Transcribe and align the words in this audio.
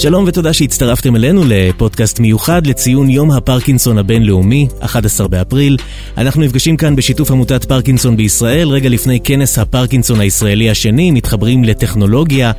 שלום 0.00 0.24
ותודה 0.26 0.52
שהצטרפתם 0.52 1.16
אלינו 1.16 1.42
לפודקאסט 1.46 2.20
מיוחד 2.20 2.66
לציון 2.66 3.10
יום 3.10 3.30
הפרקינסון 3.30 3.98
הבינלאומי, 3.98 4.68
11 4.80 5.28
באפריל. 5.28 5.76
אנחנו 6.16 6.42
נפגשים 6.42 6.76
כאן 6.76 6.96
בשיתוף 6.96 7.30
עמותת 7.30 7.64
פרקינסון 7.64 8.16
בישראל, 8.16 8.68
רגע 8.68 8.88
לפני 8.88 9.20
כנס 9.24 9.58
הפרקינסון 9.58 10.20
הישראלי 10.20 10.70
השני, 10.70 11.10
מתחברים 11.10 11.64
לטכנולוגיה. 11.64 12.52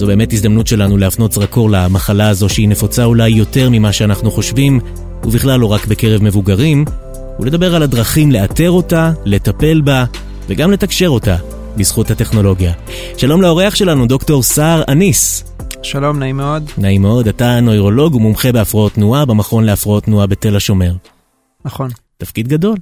זו 0.00 0.06
באמת 0.06 0.32
הזדמנות 0.32 0.66
שלנו 0.66 0.96
להפנות 0.96 1.32
זרקור 1.32 1.70
למחלה 1.70 2.28
הזו 2.28 2.48
שהיא 2.48 2.68
נפוצה 2.68 3.04
אולי 3.04 3.28
יותר 3.28 3.68
ממה 3.70 3.92
שאנחנו 3.92 4.30
חושבים, 4.30 4.80
ובכלל 5.24 5.60
לא 5.60 5.66
רק 5.66 5.86
בקרב 5.86 6.22
מבוגרים, 6.22 6.84
ולדבר 7.40 7.74
על 7.74 7.82
הדרכים 7.82 8.32
לאתר 8.32 8.70
אותה, 8.70 9.12
לטפל 9.24 9.80
בה, 9.80 10.04
וגם 10.48 10.70
לתקשר 10.70 11.08
אותה, 11.08 11.36
בזכות 11.76 12.10
הטכנולוגיה. 12.10 12.72
שלום 13.16 13.42
לאורח 13.42 13.74
שלנו, 13.74 14.06
דוקטור 14.06 14.42
סער 14.42 14.82
אניס. 14.88 15.44
שלום, 15.82 16.18
נעים 16.18 16.36
מאוד. 16.36 16.70
נעים 16.78 17.02
מאוד, 17.02 17.28
אתה 17.28 17.60
נוירולוג 17.60 18.14
ומומחה 18.14 18.52
בהפרעות 18.52 18.92
תנועה 18.92 19.24
במכון 19.24 19.64
להפרעות 19.64 20.04
תנועה 20.04 20.26
בתל 20.26 20.56
השומר. 20.56 20.92
נכון. 21.64 21.90
תפקיד 22.16 22.48
גדול. 22.48 22.76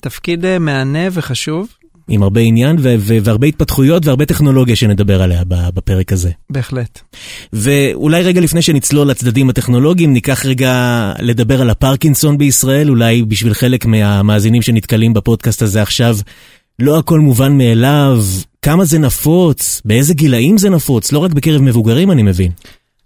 תפקיד 0.00 0.44
uh, 0.44 0.58
מהנה 0.60 1.08
וחשוב. 1.12 1.68
עם 2.08 2.22
הרבה 2.22 2.40
עניין 2.40 2.76
ו- 2.80 2.94
ו- 2.98 3.18
והרבה 3.24 3.46
התפתחויות 3.46 4.06
והרבה 4.06 4.24
טכנולוגיה 4.24 4.76
שנדבר 4.76 5.22
עליה 5.22 5.42
בפרק 5.48 6.12
הזה. 6.12 6.30
בהחלט. 6.50 7.00
ואולי 7.52 8.22
רגע 8.22 8.40
לפני 8.40 8.62
שנצלול 8.62 9.10
לצדדים 9.10 9.50
הטכנולוגיים, 9.50 10.12
ניקח 10.12 10.46
רגע 10.46 11.12
לדבר 11.18 11.60
על 11.60 11.70
הפרקינסון 11.70 12.38
בישראל, 12.38 12.90
אולי 12.90 13.22
בשביל 13.22 13.54
חלק 13.54 13.86
מהמאזינים 13.86 14.62
שנתקלים 14.62 15.14
בפודקאסט 15.14 15.62
הזה 15.62 15.82
עכשיו, 15.82 16.16
לא 16.78 16.98
הכל 16.98 17.20
מובן 17.20 17.58
מאליו, 17.58 18.22
כמה 18.62 18.84
זה 18.84 18.98
נפוץ, 18.98 19.82
באיזה 19.84 20.14
גילאים 20.14 20.58
זה 20.58 20.70
נפוץ, 20.70 21.12
לא 21.12 21.18
רק 21.18 21.32
בקרב 21.32 21.62
מבוגרים 21.62 22.10
אני 22.10 22.22
מבין. 22.22 22.52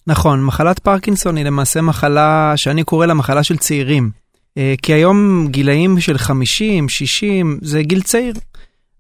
נכון, 0.07 0.45
מחלת 0.45 0.79
פרקינסון 0.79 1.37
היא 1.37 1.45
למעשה 1.45 1.81
מחלה 1.81 2.53
שאני 2.57 2.85
קורא 2.85 3.07
לה 3.07 3.15
מחלה 3.15 3.43
של 3.43 3.57
צעירים. 3.57 4.11
אה, 4.59 4.75
כי 4.83 4.93
היום 4.93 5.49
גילאים 5.51 6.01
של 6.01 6.19
50, 6.19 6.89
60, 6.89 7.59
זה 7.63 7.83
גיל 7.83 8.03
צעיר. 8.03 8.35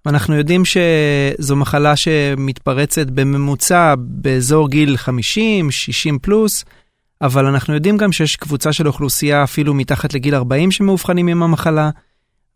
ואנחנו 0.06 0.34
יודעים 0.34 0.62
שזו 0.64 1.56
מחלה 1.56 1.96
שמתפרצת 1.96 3.06
בממוצע 3.06 3.94
באזור 3.98 4.68
גיל 4.68 4.96
50, 4.96 5.70
60 5.70 6.18
פלוס, 6.18 6.64
אבל 7.22 7.46
אנחנו 7.46 7.74
יודעים 7.74 7.96
גם 7.96 8.12
שיש 8.12 8.36
קבוצה 8.36 8.72
של 8.72 8.86
אוכלוסייה 8.86 9.44
אפילו 9.44 9.74
מתחת 9.74 10.14
לגיל 10.14 10.34
40 10.34 10.70
שמאובחנים 10.70 11.28
עם 11.28 11.42
המחלה, 11.42 11.90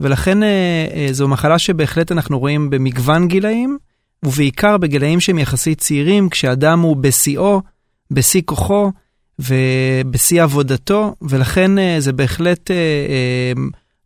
ולכן 0.00 0.42
אה, 0.42 0.86
אה, 0.94 1.08
זו 1.12 1.28
מחלה 1.28 1.58
שבהחלט 1.58 2.12
אנחנו 2.12 2.38
רואים 2.38 2.70
במגוון 2.70 3.28
גילאים, 3.28 3.78
ובעיקר 4.24 4.76
בגילאים 4.76 5.20
שהם 5.20 5.38
יחסית 5.38 5.80
צעירים, 5.80 6.28
כשאדם 6.28 6.80
הוא 6.80 6.96
בשיאו, 6.96 7.62
בשיא 8.10 8.42
כוחו 8.44 8.92
ובשיא 9.38 10.42
עבודתו, 10.42 11.14
ולכן 11.22 11.78
אה, 11.78 11.96
זה 11.98 12.12
בהחלט 12.12 12.70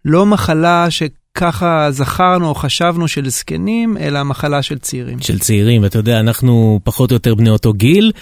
לא 0.04 0.26
מחלה 0.26 0.90
שככה 1.36 1.88
זכרנו 1.90 2.48
או 2.48 2.54
חשבנו 2.54 3.08
של 3.08 3.28
זקנים, 3.28 3.96
אלא 3.96 4.22
מחלה 4.22 4.62
של 4.62 4.78
צעירים. 4.78 5.20
של 5.20 5.38
צעירים, 5.38 5.82
ואתה 5.82 5.98
יודע, 5.98 6.20
אנחנו 6.20 6.80
פחות 6.84 7.10
או 7.10 7.14
יותר 7.14 7.34
בני 7.34 7.50
אותו 7.50 7.72
גיל. 7.72 8.12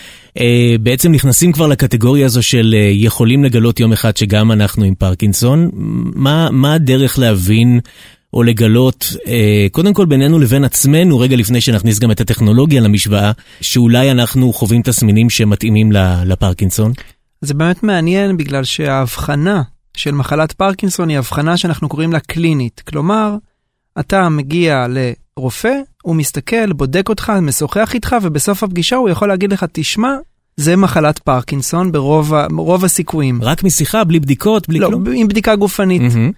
בעצם 0.80 1.12
נכנסים 1.12 1.52
כבר 1.52 1.66
לקטגוריה 1.66 2.26
הזו 2.26 2.42
של 2.42 2.74
יכולים 2.92 3.44
לגלות 3.44 3.80
יום 3.80 3.92
אחד 3.92 4.16
שגם 4.16 4.52
אנחנו 4.52 4.84
עם 4.84 4.94
פרקינסון. 4.94 5.70
מה, 6.14 6.48
מה 6.50 6.74
הדרך 6.74 7.18
להבין 7.18 7.80
או 8.32 8.42
לגלות, 8.42 9.12
אה, 9.26 9.66
קודם 9.72 9.94
כל 9.94 10.06
בינינו 10.06 10.38
לבין 10.38 10.64
עצמנו, 10.64 11.18
רגע 11.18 11.36
לפני 11.36 11.60
שנכניס 11.60 11.98
גם 11.98 12.10
את 12.10 12.20
הטכנולוגיה 12.20 12.80
למשוואה, 12.80 13.32
שאולי 13.60 14.10
אנחנו 14.10 14.52
חווים 14.52 14.82
תסמינים 14.82 15.30
שמתאימים 15.30 15.92
לפרקינסון? 16.24 16.92
זה 17.40 17.54
באמת 17.54 17.82
מעניין 17.82 18.36
בגלל 18.36 18.64
שההבחנה 18.64 19.62
של 19.96 20.14
מחלת 20.14 20.52
פרקינסון 20.52 21.08
היא 21.08 21.18
הבחנה 21.18 21.56
שאנחנו 21.56 21.88
קוראים 21.88 22.12
לה 22.12 22.20
קלינית. 22.20 22.82
כלומר, 22.88 23.36
אתה 24.00 24.28
מגיע 24.28 24.86
לרופא, 24.88 25.74
הוא 26.02 26.16
מסתכל, 26.16 26.72
בודק 26.72 27.08
אותך, 27.08 27.32
משוחח 27.42 27.94
איתך, 27.94 28.16
ובסוף 28.22 28.62
הפגישה 28.62 28.96
הוא 28.96 29.08
יכול 29.08 29.28
להגיד 29.28 29.52
לך, 29.52 29.64
תשמע, 29.72 30.16
זה 30.56 30.76
מחלת 30.76 31.18
פרקינסון 31.18 31.92
ברוב 31.92 32.84
הסיכויים. 32.84 33.42
רק 33.42 33.62
משיחה, 33.62 34.04
בלי 34.04 34.20
בדיקות, 34.20 34.68
בלי 34.68 34.78
לא, 34.78 34.86
כלום? 34.86 35.06
לא, 35.06 35.12
עם 35.12 35.28
בדיקה 35.28 35.56
גופנית. 35.56 36.02
Mm-hmm. 36.02 36.32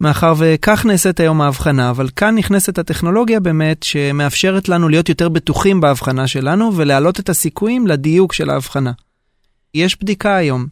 מאחר 0.00 0.34
וכך 0.38 0.86
נעשית 0.86 1.20
היום 1.20 1.40
ההבחנה, 1.40 1.90
אבל 1.90 2.08
כאן 2.16 2.34
נכנסת 2.34 2.78
הטכנולוגיה 2.78 3.40
באמת 3.40 3.82
שמאפשרת 3.82 4.68
לנו 4.68 4.88
להיות 4.88 5.08
יותר 5.08 5.28
בטוחים 5.28 5.80
בהבחנה 5.80 6.26
שלנו 6.26 6.76
ולהעלות 6.76 7.20
את 7.20 7.28
הסיכויים 7.28 7.86
לדיוק 7.86 8.32
של 8.32 8.50
ההבחנה. 8.50 8.92
יש 9.74 10.00
בדיקה 10.00 10.36
היום, 10.36 10.66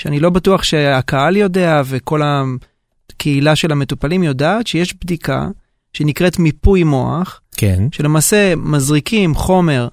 שאני 0.00 0.20
לא 0.20 0.30
בטוח 0.30 0.62
שהקהל 0.62 1.36
יודע 1.36 1.82
וכל 1.84 2.20
הקהילה 2.24 3.56
של 3.56 3.72
המטופלים 3.72 4.22
יודעת, 4.22 4.66
שיש 4.66 4.94
בדיקה 4.94 5.48
שנקראת 5.92 6.38
מיפוי 6.38 6.84
מוח, 6.84 7.40
כן. 7.56 7.82
שלמעשה 7.92 8.56
מזריקים 8.56 9.34
חומר 9.34 9.88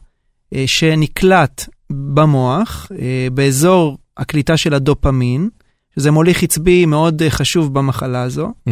אה, 0.54 0.64
שנקלט 0.68 1.66
במוח, 1.90 2.92
אה, 3.00 3.28
באזור 3.34 3.98
הקליטה 4.18 4.58
של 4.58 4.74
הדופמין, 4.74 5.50
שזה 5.96 6.12
מוליך 6.12 6.44
עצבי 6.44 6.86
מאוד 6.86 7.22
אה, 7.22 7.30
חשוב 7.30 7.74
במחלה 7.74 8.22
הזו, 8.22 8.48
mm-hmm. 8.48 8.72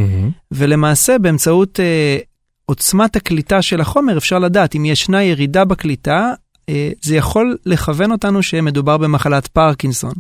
ולמעשה 0.52 1.18
באמצעות 1.20 1.80
uh, 1.80 2.26
עוצמת 2.66 3.16
הקליטה 3.16 3.62
של 3.62 3.82
החומר 3.82 4.18
אפשר 4.18 4.40
לדעת 4.40 4.76
אם 4.76 4.86
ישנה 4.86 5.24
ירידה 5.24 5.66
בקליטה, 5.66 6.34
uh, 6.62 6.74
זה 7.02 7.16
יכול 7.16 7.58
לכוון 7.66 8.12
אותנו 8.12 8.44
שמדובר 8.44 8.98
במחלת 8.98 9.48
פרקינסון. 9.48 10.14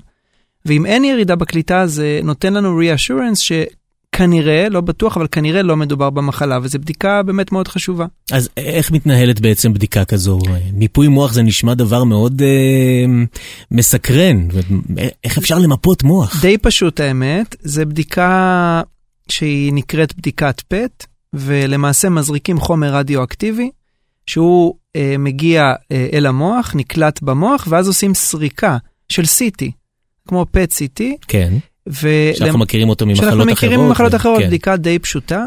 ואם 0.66 0.86
אין 0.86 1.04
ירידה 1.04 1.36
בקליטה 1.36 1.88
זה 1.88 2.20
נותן 2.24 2.54
לנו 2.54 2.82
reassurance 2.82 3.52
כנראה, 4.12 4.70
לא 4.70 4.82
בטוח, 4.82 5.18
אבל 5.18 5.28
כנראה 5.32 5.62
לא 5.62 5.78
מדובר 5.78 6.10
במחלה, 6.10 6.60
וזו 6.64 6.80
בדיקה 6.80 7.24
באמת 7.24 7.52
מאוד 7.52 7.68
חשובה. 7.68 8.06
אז 8.32 8.50
איך 8.58 8.92
מתנהלת 8.92 9.40
בעצם 9.40 9.74
בדיקה 9.74 10.06
כזו? 10.06 10.40
מיפוי 10.74 11.08
מוח 11.08 11.34
זה 11.34 11.44
נשמע 11.44 11.74
דבר 11.74 12.04
מאוד 12.04 12.42
אה, 12.42 13.26
מסקרן, 13.72 14.48
איך 15.24 15.38
אפשר 15.38 15.60
למפות 15.60 16.04
מוח? 16.04 16.42
די 16.42 16.58
פשוט 16.58 17.00
האמת, 17.00 17.56
זה 17.60 17.86
בדיקה 17.86 18.82
שהיא 19.30 19.74
נקראת 19.74 20.16
בדיקת 20.18 20.62
פט, 20.68 21.06
ולמעשה 21.34 22.10
מזריקים 22.10 22.60
חומר 22.60 22.96
רדיואקטיבי, 22.96 23.70
שהוא 24.26 24.76
אה, 24.96 25.16
מגיע 25.20 25.74
אה, 25.92 26.08
אל 26.14 26.26
המוח, 26.26 26.76
נקלט 26.76 27.22
במוח, 27.22 27.68
ואז 27.70 27.88
עושים 27.88 28.14
סריקה 28.14 28.78
של 29.10 29.24
CT, 29.24 29.66
כמו 30.28 30.46
פט 30.52 30.72
CT. 30.72 31.04
כן. 31.28 31.54
ו... 31.90 32.10
שאנחנו 32.34 32.60
מכירים 32.60 32.90
אותו 32.90 33.06
ממחלות 33.06 33.30
אחרות. 33.30 33.40
שאנחנו 33.40 33.52
מכירים 33.52 33.80
ממחלות 33.80 34.16
אחרות, 34.16 34.40
כן. 34.40 34.48
בדיקה 34.48 34.78
די 34.78 35.00
פשוטה. 35.00 35.46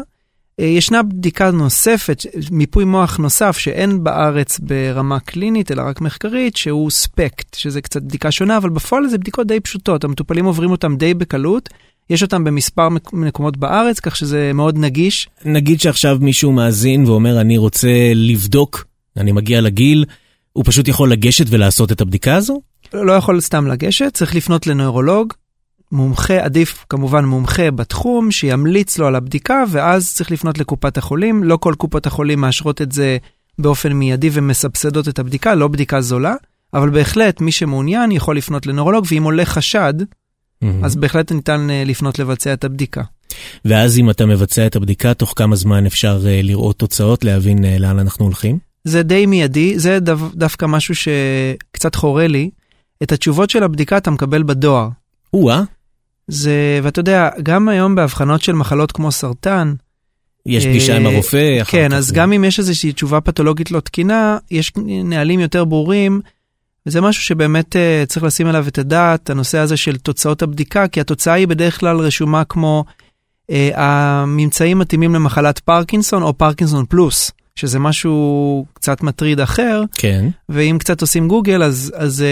אה, 0.59 0.65
ישנה 0.65 1.03
בדיקה 1.03 1.51
נוספת, 1.51 2.25
מיפוי 2.51 2.85
מוח 2.85 3.17
נוסף 3.17 3.57
שאין 3.57 4.03
בארץ 4.03 4.59
ברמה 4.59 5.19
קלינית, 5.19 5.71
אלא 5.71 5.81
רק 5.81 6.01
מחקרית, 6.01 6.57
שהוא 6.57 6.91
ספקט, 6.91 7.53
שזה 7.53 7.81
קצת 7.81 8.01
בדיקה 8.01 8.31
שונה, 8.31 8.57
אבל 8.57 8.69
בפועל 8.69 9.07
זה 9.07 9.17
בדיקות 9.17 9.47
די 9.47 9.59
פשוטות, 9.59 10.03
המטופלים 10.03 10.45
עוברים 10.45 10.71
אותם 10.71 10.95
די 10.95 11.13
בקלות. 11.13 11.69
יש 12.09 12.23
אותם 12.23 12.43
במספר 12.43 12.89
מקומות 13.13 13.57
בארץ, 13.57 13.99
כך 13.99 14.15
שזה 14.15 14.51
מאוד 14.53 14.77
נגיש. 14.77 15.29
נגיד 15.45 15.81
שעכשיו 15.81 16.17
מישהו 16.21 16.51
מאזין 16.51 17.05
ואומר, 17.05 17.41
אני 17.41 17.57
רוצה 17.57 18.11
לבדוק, 18.15 18.85
אני 19.17 19.31
מגיע 19.31 19.61
לגיל, 19.61 20.05
הוא 20.53 20.63
פשוט 20.67 20.87
יכול 20.87 21.11
לגשת 21.11 21.45
ולעשות 21.49 21.91
את 21.91 22.01
הבדיקה 22.01 22.35
הזו? 22.35 22.61
לא, 22.93 23.11
יכול 23.11 23.41
סתם 23.41 23.67
לגשת, 23.67 24.13
צריך 24.13 24.35
לפנות 24.35 24.67
לנוירולוג, 24.67 25.33
מומחה, 25.91 26.43
עדיף 26.43 26.85
כמובן 26.89 27.25
מומחה 27.25 27.71
בתחום, 27.71 28.31
שימליץ 28.31 28.97
לו 28.97 29.07
על 29.07 29.15
הבדיקה, 29.15 29.63
ואז 29.71 30.13
צריך 30.13 30.31
לפנות 30.31 30.57
לקופת 30.57 30.97
החולים. 30.97 31.43
לא 31.43 31.57
כל 31.57 31.73
קופות 31.77 32.07
החולים 32.07 32.39
מאשרות 32.39 32.81
את 32.81 32.91
זה 32.91 33.17
באופן 33.59 33.93
מיידי 33.93 34.29
ומסבסדות 34.33 35.07
את 35.07 35.19
הבדיקה, 35.19 35.55
לא 35.55 35.67
בדיקה 35.67 36.01
זולה, 36.01 36.33
אבל 36.73 36.89
בהחלט 36.89 37.41
מי 37.41 37.51
שמעוניין 37.51 38.11
יכול 38.11 38.37
לפנות 38.37 38.67
לנורולוג, 38.67 39.05
ואם 39.11 39.23
עולה 39.23 39.45
חשד, 39.45 39.93
mm-hmm. 40.01 40.67
אז 40.83 40.95
בהחלט 40.95 41.31
ניתן 41.31 41.69
אה, 41.69 41.83
לפנות 41.85 42.19
לבצע 42.19 42.53
את 42.53 42.63
הבדיקה. 42.63 43.01
ואז 43.65 43.99
אם 43.99 44.09
אתה 44.09 44.25
מבצע 44.25 44.65
את 44.65 44.75
הבדיקה, 44.75 45.13
תוך 45.13 45.33
כמה 45.35 45.55
זמן 45.55 45.85
אפשר 45.85 46.19
uh, 46.21 46.45
לראות 46.45 46.79
תוצאות, 46.79 47.23
להבין 47.23 47.57
uh, 47.57 47.79
לאן 47.79 47.99
אנחנו 47.99 48.25
הולכים? 48.25 48.57
זה 48.83 49.03
די 49.03 49.25
מיידי, 49.25 49.79
זה 49.79 49.99
דו, 49.99 50.15
דווקא 50.33 50.65
משהו 50.65 50.95
שקצת 50.95 51.95
חורה 51.95 52.27
לי. 52.27 52.49
את 53.03 53.11
התשובות 53.11 53.49
של 53.49 53.63
הבדיקה 53.63 53.97
אתה 53.97 54.11
מקבל 54.11 54.43
בדואר. 54.43 54.89
או-אה. 55.33 55.63
זה, 56.27 56.79
ואתה 56.83 56.99
יודע, 56.99 57.29
גם 57.43 57.69
היום 57.69 57.95
באבחנות 57.95 58.41
של 58.41 58.53
מחלות 58.53 58.91
כמו 58.91 59.11
סרטן, 59.11 59.73
יש 60.45 60.65
פגישה 60.65 60.97
עם 60.97 61.05
אה, 61.05 61.11
הרופא. 61.13 61.63
כן, 61.63 61.93
אז 61.93 62.11
גם 62.11 62.33
אם 62.33 62.43
יש 62.43 62.59
איזושהי 62.59 62.93
תשובה 62.93 63.21
פתולוגית 63.21 63.71
לא 63.71 63.79
תקינה, 63.79 64.37
יש 64.51 64.73
נהלים 64.85 65.39
יותר 65.39 65.65
ברורים, 65.65 66.21
וזה 66.85 67.01
משהו 67.01 67.23
שבאמת 67.23 67.75
uh, 67.75 68.05
צריך 68.07 68.23
לשים 68.23 68.47
עליו 68.47 68.67
את 68.67 68.77
הדעת, 68.77 69.29
הנושא 69.29 69.57
הזה 69.57 69.77
של 69.77 69.97
תוצאות 69.97 70.41
הבדיקה, 70.41 70.87
כי 70.87 71.01
התוצאה 71.01 71.33
היא 71.33 71.47
בדרך 71.47 71.79
כלל 71.79 71.97
רשומה 71.97 72.43
כמו 72.43 72.83
uh, 73.51 73.53
הממצאים 73.75 74.79
מתאימים 74.79 75.15
למחלת 75.15 75.59
פרקינסון 75.59 76.23
או 76.23 76.33
פרקינסון 76.33 76.85
פלוס, 76.89 77.31
שזה 77.55 77.79
משהו 77.79 78.65
קצת 78.73 79.03
מטריד 79.03 79.39
אחר. 79.39 79.83
כן. 79.93 80.25
ואם 80.49 80.77
קצת 80.79 81.01
עושים 81.01 81.27
גוגל, 81.27 81.63
אז, 81.63 81.93
אז 81.95 82.23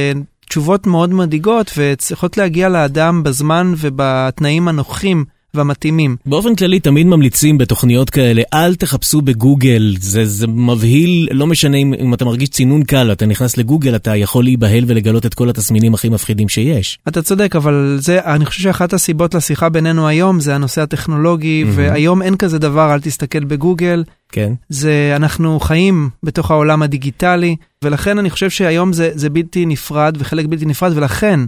תשובות 0.50 0.88
מאוד 0.88 1.14
מדאיגות 1.14 1.72
וצריכות 1.78 2.38
להגיע 2.38 2.70
לאדם 2.70 3.24
בזמן 3.24 3.74
ובתנאים 3.78 4.68
הנוחים. 4.68 5.26
והמתאימים. 5.54 6.16
באופן 6.26 6.56
כללי 6.56 6.80
תמיד 6.80 7.08
ממליצים 7.08 7.58
בתוכניות 7.58 8.10
כאלה, 8.10 8.42
אל 8.54 8.76
תחפשו 8.76 9.22
בגוגל, 9.22 9.96
זה, 10.00 10.26
זה 10.26 10.48
מבהיל, 10.48 11.28
לא 11.32 11.48
משנה 11.48 11.78
אם, 11.78 11.94
אם 11.94 12.14
אתה 12.14 12.26
מרגיש 12.26 12.50
צינון 12.50 12.84
קל, 12.84 13.12
אתה 13.12 13.26
נכנס 13.26 13.58
לגוגל, 13.58 13.96
אתה 13.96 14.16
יכול 14.16 14.44
להיבהל 14.44 14.84
ולגלות 14.88 15.26
את 15.26 15.34
כל 15.34 15.50
התסמינים 15.50 15.94
הכי 15.94 16.10
מפחידים 16.10 16.50
שיש. 16.50 17.00
אתה 17.08 17.22
צודק, 17.22 17.56
אבל 17.56 17.98
זה, 18.00 18.20
אני 18.26 18.46
חושב 18.46 18.62
שאחת 18.62 18.94
הסיבות 18.94 19.36
לשיחה 19.36 19.70
בינינו 19.70 20.08
היום 20.08 20.40
זה 20.40 20.56
הנושא 20.56 20.82
הטכנולוגי, 20.82 21.64
mm-hmm. 21.64 21.72
והיום 21.76 22.22
אין 22.22 22.38
כזה 22.38 22.60
דבר, 22.60 22.94
אל 22.94 23.00
תסתכל 23.00 23.44
בגוגל. 23.44 24.04
כן. 24.32 24.54
זה, 24.70 25.14
אנחנו 25.16 25.60
חיים 25.60 26.10
בתוך 26.24 26.52
העולם 26.52 26.82
הדיגיטלי, 26.82 27.56
ולכן 27.84 28.18
אני 28.18 28.30
חושב 28.30 28.50
שהיום 28.50 28.94
זה, 28.94 29.12
זה 29.14 29.30
בלתי 29.30 29.66
נפרד 29.66 30.18
וחלק 30.20 30.46
בלתי 30.46 30.66
נפרד, 30.66 30.92
ולכן 30.96 31.40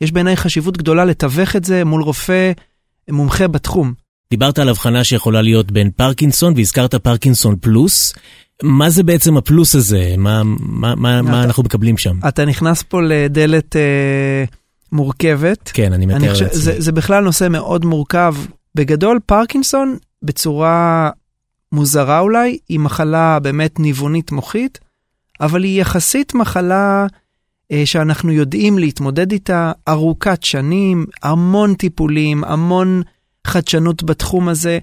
יש 0.00 0.12
בעיניי 0.12 0.36
חשיבות 0.36 0.76
גדולה 0.76 1.04
לתווך 1.04 1.56
את 1.56 1.64
זה 1.64 1.84
מול 1.84 2.02
רופא. 2.02 2.52
מומחה 3.10 3.48
בתחום. 3.48 3.92
דיברת 4.30 4.58
על 4.58 4.68
הבחנה 4.68 5.04
שיכולה 5.04 5.42
להיות 5.42 5.72
בין 5.72 5.90
פרקינסון 5.90 6.54
והזכרת 6.56 6.94
פרקינסון 6.94 7.56
פלוס. 7.60 8.14
מה 8.62 8.90
זה 8.90 9.02
בעצם 9.02 9.36
הפלוס 9.36 9.74
הזה? 9.74 10.14
מה, 10.18 10.42
מה, 10.44 10.94
מה, 10.94 11.20
אתה, 11.20 11.30
מה 11.30 11.44
אנחנו 11.44 11.62
מקבלים 11.62 11.98
שם? 11.98 12.18
אתה 12.28 12.44
נכנס 12.44 12.82
פה 12.82 13.02
לדלת 13.02 13.76
אה, 13.76 14.44
מורכבת. 14.92 15.70
כן, 15.74 15.92
אני 15.92 16.06
מתאר 16.06 16.32
לעצמי. 16.32 16.48
זה, 16.52 16.74
זה 16.78 16.92
בכלל 16.92 17.24
נושא 17.24 17.48
מאוד 17.50 17.84
מורכב. 17.84 18.34
בגדול, 18.74 19.18
פרקינסון, 19.26 19.96
בצורה 20.22 21.10
מוזרה 21.72 22.18
אולי, 22.18 22.58
היא 22.68 22.80
מחלה 22.80 23.38
באמת 23.38 23.80
ניוונית 23.80 24.32
מוחית, 24.32 24.78
אבל 25.40 25.62
היא 25.62 25.80
יחסית 25.80 26.34
מחלה 26.34 27.06
אה, 27.72 27.82
שאנחנו 27.84 28.32
יודעים 28.32 28.78
להתמודד 28.78 29.32
איתה 29.32 29.72
ארוכת 29.88 30.42
שנים, 30.42 31.06
המון 31.22 31.74
טיפולים, 31.74 32.44
המון 32.44 33.02
חדשנות 33.46 34.02
בתחום 34.02 34.48
הזה, 34.48 34.78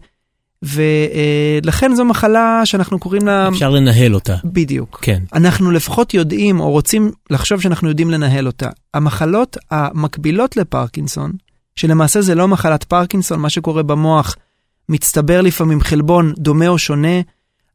ולכן 0.64 1.96
זו 1.96 2.06
מחלה 2.06 2.62
שאנחנו 2.66 3.00
קוראים 3.00 3.26
לה... 3.26 3.50
אפשר 3.50 3.70
לנהל 3.70 4.16
אותה. 4.16 4.36
בדיוק. 4.44 5.00
כן. 5.02 5.24
אנחנו 5.34 5.72
לפחות 5.72 6.14
יודעים, 6.14 6.60
או 6.60 6.72
רוצים 6.72 7.12
לחשוב 7.30 7.62
שאנחנו 7.62 7.90
יודעים 7.90 8.12
לנהל 8.12 8.48
אותה. 8.48 8.70
המחלות 8.94 9.58
המקבילות 9.72 10.58
לפרקינסון, 10.58 11.32
שלמעשה 11.76 12.22
זה 12.22 12.36
לא 12.36 12.48
מחלת 12.48 12.84
פרקינסון, 12.84 13.40
מה 13.40 13.50
שקורה 13.50 13.84
במוח, 13.84 14.36
מצטבר 14.90 15.42
לפעמים 15.42 15.82
חלבון 15.82 16.34
דומה 16.38 16.68
או 16.68 16.78
שונה, 16.78 17.22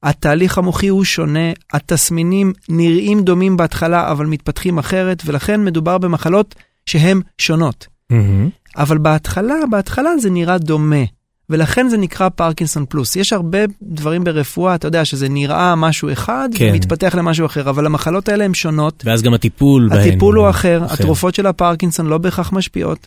התהליך 0.03 0.59
המוחי 0.59 0.89
הוא 0.89 1.05
שונה, 1.05 1.53
התסמינים 1.73 2.53
נראים 2.69 3.23
דומים 3.23 3.57
בהתחלה 3.57 4.11
אבל 4.11 4.27
מתפתחים 4.27 4.79
אחרת, 4.79 5.23
ולכן 5.27 5.65
מדובר 5.65 5.99
במחלות 5.99 6.55
שהן 6.87 7.21
שונות. 7.39 7.87
Mm-hmm. 8.13 8.77
אבל 8.77 8.99
בהתחלה, 8.99 9.55
בהתחלה 9.71 10.19
זה 10.19 10.31
נראה 10.31 10.59
דומה, 10.59 11.05
ולכן 11.51 11.89
זה 11.89 11.97
נקרא 11.97 12.29
פרקינסון 12.29 12.85
פלוס. 12.89 13.17
יש 13.17 13.33
הרבה 13.33 13.59
דברים 13.83 14.25
ברפואה, 14.25 14.75
אתה 14.75 14.89
יודע, 14.89 15.05
שזה 15.05 15.29
נראה 15.29 15.75
משהו 15.75 16.13
אחד, 16.13 16.49
כן. 16.55 16.69
ומתפתח 16.71 17.15
למשהו 17.15 17.47
אחר, 17.47 17.71
אבל 17.71 17.87
המחלות 17.87 18.29
האלה 18.29 18.45
הן 18.45 18.55
שונות. 18.55 19.03
ואז 19.07 19.23
גם 19.23 19.35
הטיפול 19.35 19.89
בהן 19.91 20.09
הטיפול 20.09 20.37
הוא 20.37 20.51
אחר, 20.51 20.85
אחר, 20.85 20.95
התרופות 20.95 21.35
של 21.35 21.47
הפרקינסון 21.47 22.07
לא 22.07 22.19
בהכרח 22.19 22.53
משפיעות. 22.53 23.07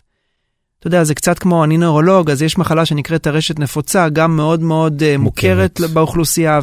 אתה 0.82 0.88
יודע, 0.88 1.04
זה 1.04 1.14
קצת 1.14 1.38
כמו, 1.38 1.64
אני 1.64 1.78
נוירולוג, 1.78 2.30
אז 2.30 2.42
יש 2.42 2.58
מחלה 2.58 2.84
שנקראת 2.84 3.22
טרשת 3.22 3.58
נפוצה, 3.58 4.08
גם 4.08 4.36
מאוד 4.36 4.62
מאוד 4.62 5.02
אה, 5.02 5.18
מוכרת, 5.18 5.80
מוכרת 5.80 5.94
באוכלוסייה, 5.94 6.60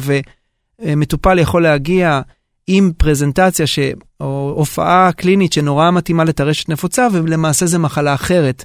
ומטופל 0.82 1.38
יכול 1.38 1.62
להגיע 1.62 2.20
עם 2.66 2.92
פרזנטציה 2.96 3.66
ש... 3.66 3.78
או 4.20 4.54
הופעה 4.56 5.12
קלינית 5.12 5.52
שנורא 5.52 5.90
מתאימה 5.90 6.24
לטרשת 6.24 6.68
נפוצה, 6.68 7.08
ולמעשה 7.12 7.66
זה 7.66 7.78
מחלה 7.78 8.14
אחרת. 8.14 8.64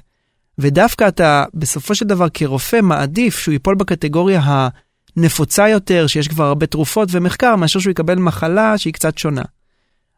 ודווקא 0.58 1.08
אתה, 1.08 1.44
בסופו 1.54 1.94
של 1.94 2.06
דבר, 2.06 2.26
כרופא, 2.34 2.80
מעדיף 2.80 3.38
שהוא 3.38 3.52
ייפול 3.52 3.74
בקטגוריה 3.74 4.68
הנפוצה 5.16 5.68
יותר, 5.68 6.06
שיש 6.06 6.28
כבר 6.28 6.44
הרבה 6.44 6.66
תרופות 6.66 7.08
ומחקר, 7.12 7.56
מאשר 7.56 7.78
שהוא 7.78 7.90
יקבל 7.90 8.18
מחלה 8.18 8.78
שהיא 8.78 8.92
קצת 8.92 9.18
שונה. 9.18 9.42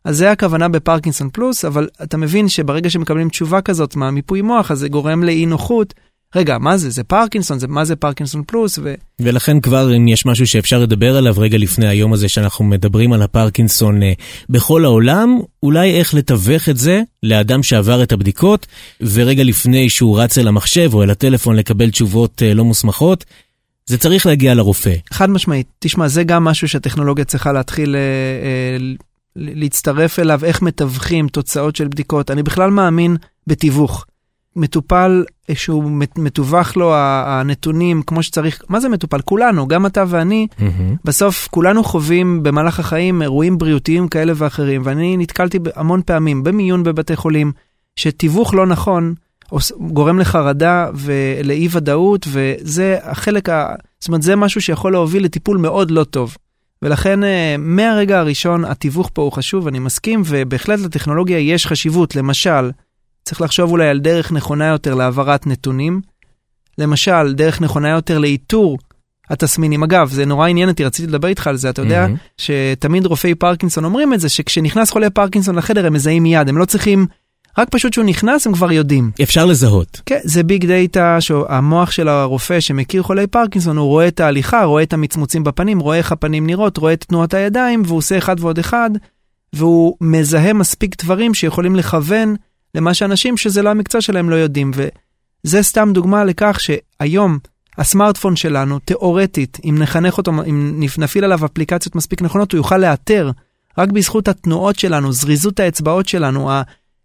אז 0.04 0.16
זה 0.16 0.30
הכוונה 0.30 0.68
בפרקינסון 0.68 1.28
פלוס, 1.32 1.64
אבל 1.64 1.88
אתה 2.02 2.16
מבין 2.16 2.48
שברגע 2.48 2.90
שמקבלים 2.90 3.28
תשובה 3.28 3.60
כזאת 3.60 3.96
מהמיפוי 3.96 4.42
מוח, 4.42 4.70
אז 4.70 4.78
זה 4.78 4.88
גורם 4.88 5.24
לאי 5.24 5.46
נוחות. 5.46 5.94
רגע, 6.34 6.58
מה 6.58 6.76
זה? 6.76 6.90
זה 6.90 7.04
פרקינסון? 7.04 7.58
זה, 7.58 7.68
מה 7.68 7.84
זה 7.84 7.96
פרקינסון 7.96 8.42
פלוס? 8.46 8.78
ו... 8.82 8.94
ולכן 9.20 9.60
כבר 9.60 9.96
אם 9.96 10.08
יש 10.08 10.26
משהו 10.26 10.46
שאפשר 10.46 10.78
לדבר 10.78 11.16
עליו 11.16 11.34
רגע 11.38 11.58
לפני 11.58 11.88
היום 11.88 12.12
הזה 12.12 12.28
שאנחנו 12.28 12.64
מדברים 12.64 13.12
על 13.12 13.22
הפרקינסון 13.22 14.02
אה, 14.02 14.12
בכל 14.48 14.84
העולם, 14.84 15.38
אולי 15.62 15.90
איך 15.90 16.14
לתווך 16.14 16.68
את 16.68 16.76
זה 16.76 17.02
לאדם 17.22 17.62
שעבר 17.62 18.02
את 18.02 18.12
הבדיקות, 18.12 18.66
ורגע 19.00 19.44
לפני 19.44 19.90
שהוא 19.90 20.20
רץ 20.20 20.38
אל 20.38 20.48
המחשב 20.48 20.90
או 20.94 21.02
אל 21.02 21.10
הטלפון 21.10 21.56
לקבל 21.56 21.90
תשובות 21.90 22.42
אה, 22.42 22.54
לא 22.54 22.64
מוסמכות, 22.64 23.24
זה 23.86 23.98
צריך 23.98 24.26
להגיע 24.26 24.54
לרופא. 24.54 24.94
חד 25.12 25.30
משמעית. 25.30 25.66
תשמע, 25.78 26.08
זה 26.08 26.24
גם 26.24 26.44
משהו 26.44 26.68
שהטכנולוגיה 26.68 27.24
צריכה 27.24 27.52
להתחיל 27.52 27.96
אה, 27.96 28.00
אה, 28.00 28.94
להצטרף 29.38 30.18
אליו, 30.18 30.44
איך 30.44 30.62
מתווכים 30.62 31.28
תוצאות 31.28 31.76
של 31.76 31.88
בדיקות. 31.88 32.30
אני 32.30 32.42
בכלל 32.42 32.70
מאמין 32.70 33.16
בתיווך. 33.46 34.04
מטופל 34.56 35.24
שהוא 35.54 35.90
מתווך 36.18 36.76
לו 36.76 36.94
הנתונים 36.96 38.02
כמו 38.02 38.22
שצריך, 38.22 38.62
מה 38.68 38.80
זה 38.80 38.88
מטופל? 38.88 39.20
כולנו, 39.20 39.68
גם 39.68 39.86
אתה 39.86 40.04
ואני, 40.08 40.46
mm-hmm. 40.50 40.96
בסוף 41.04 41.48
כולנו 41.50 41.84
חווים 41.84 42.42
במהלך 42.42 42.80
החיים 42.80 43.22
אירועים 43.22 43.58
בריאותיים 43.58 44.08
כאלה 44.08 44.32
ואחרים, 44.36 44.82
ואני 44.84 45.16
נתקלתי 45.16 45.58
המון 45.74 46.02
פעמים 46.06 46.44
במיון 46.44 46.82
בבתי 46.82 47.16
חולים, 47.16 47.52
שתיווך 47.96 48.54
לא 48.54 48.66
נכון 48.66 49.14
גורם 49.80 50.18
לחרדה 50.18 50.90
ולאי 50.94 51.68
ודאות, 51.70 52.26
וזה 52.28 52.96
החלק, 53.02 53.48
ה... 53.48 53.74
זאת 54.00 54.08
אומרת, 54.08 54.22
זה 54.22 54.36
משהו 54.36 54.60
שיכול 54.60 54.92
להוביל 54.92 55.24
לטיפול 55.24 55.56
מאוד 55.56 55.90
לא 55.90 56.04
טוב. 56.04 56.36
ולכן 56.82 57.24
אה, 57.24 57.56
מהרגע 57.58 58.18
הראשון 58.18 58.64
התיווך 58.64 59.10
פה 59.12 59.22
הוא 59.22 59.32
חשוב, 59.32 59.66
אני 59.66 59.78
מסכים, 59.78 60.22
ובהחלט 60.26 60.80
לטכנולוגיה 60.80 61.38
יש 61.38 61.66
חשיבות. 61.66 62.16
למשל, 62.16 62.70
צריך 63.24 63.40
לחשוב 63.40 63.70
אולי 63.70 63.88
על 63.88 63.98
דרך 63.98 64.32
נכונה 64.32 64.66
יותר 64.66 64.94
להעברת 64.94 65.46
נתונים. 65.46 66.00
למשל, 66.78 67.34
דרך 67.34 67.60
נכונה 67.60 67.88
יותר 67.90 68.18
לאיתור 68.18 68.78
התסמינים. 69.30 69.82
אגב, 69.82 70.10
זה 70.10 70.24
נורא 70.24 70.48
עניין 70.48 70.68
אותי, 70.68 70.84
רציתי 70.84 71.08
לדבר 71.08 71.28
איתך 71.28 71.46
על 71.46 71.56
זה, 71.56 71.70
אתה 71.70 71.82
יודע 71.82 72.06
mm-hmm. 72.06 72.42
שתמיד 72.42 73.06
רופאי 73.06 73.34
פרקינסון 73.34 73.84
אומרים 73.84 74.14
את 74.14 74.20
זה, 74.20 74.28
שכשנכנס 74.28 74.90
חולה 74.90 75.10
פרקינסון 75.10 75.54
לחדר 75.54 75.86
הם 75.86 75.92
מזהים 75.92 76.22
מיד, 76.22 76.48
הם 76.48 76.58
לא 76.58 76.64
צריכים 76.64 77.06
רק 77.58 77.68
פשוט 77.70 77.92
שהוא 77.92 78.04
נכנס 78.04 78.46
הם 78.46 78.52
כבר 78.52 78.72
יודעים. 78.72 79.10
אפשר 79.22 79.46
לזהות. 79.46 80.00
כן, 80.06 80.18
זה 80.24 80.42
ביג 80.42 80.66
דאטה 80.66 81.20
שהמוח 81.20 81.90
של 81.90 82.08
הרופא 82.08 82.60
שמכיר 82.60 83.02
חולי 83.02 83.26
פרקינסון, 83.26 83.76
הוא 83.76 83.86
רואה 83.86 84.08
את 84.08 84.20
ההליכה, 84.20 84.64
רואה 84.64 84.82
את 84.82 84.92
המצמוצים 84.92 85.44
בפנים, 85.44 85.78
רואה 85.78 85.96
איך 85.96 86.12
הפנים 86.12 86.46
נראות, 86.46 86.76
רואה 86.76 86.92
את 86.92 87.04
תנועת 87.08 87.34
הידיים, 87.34 87.82
והוא 87.86 87.98
עושה 87.98 88.18
אחד 88.18 88.36
ועוד 88.40 88.58
אחד, 88.58 88.90
והוא 89.52 89.96
מזהה 90.00 90.52
מספיק 90.52 91.02
דברים 91.02 91.34
שיכולים 91.34 91.76
לכוון 91.76 92.36
למה 92.74 92.94
שאנשים 92.94 93.36
שזה 93.36 93.62
לא 93.62 93.70
המקצוע 93.70 94.00
שלהם 94.00 94.30
לא 94.30 94.34
יודעים. 94.34 94.70
וזה 94.74 95.62
סתם 95.62 95.90
דוגמה 95.92 96.24
לכך 96.24 96.58
שהיום 96.60 97.38
הסמארטפון 97.78 98.36
שלנו, 98.36 98.78
תאורטית, 98.78 99.58
אם 99.64 99.76
נחנך 99.78 100.18
אותו, 100.18 100.32
אם 100.46 100.82
נפעיל 100.98 101.24
עליו 101.24 101.44
אפליקציות 101.44 101.94
מספיק 101.94 102.22
נכונות, 102.22 102.52
הוא 102.52 102.58
יוכל 102.58 102.78
לאתר 102.78 103.30
רק 103.78 103.88
בזכות 103.88 104.28
התנועות 104.28 104.78
שלנו, 104.78 105.12
זריזות 105.12 105.60
האצבעות 105.60 106.08
שלנו, 106.08 106.50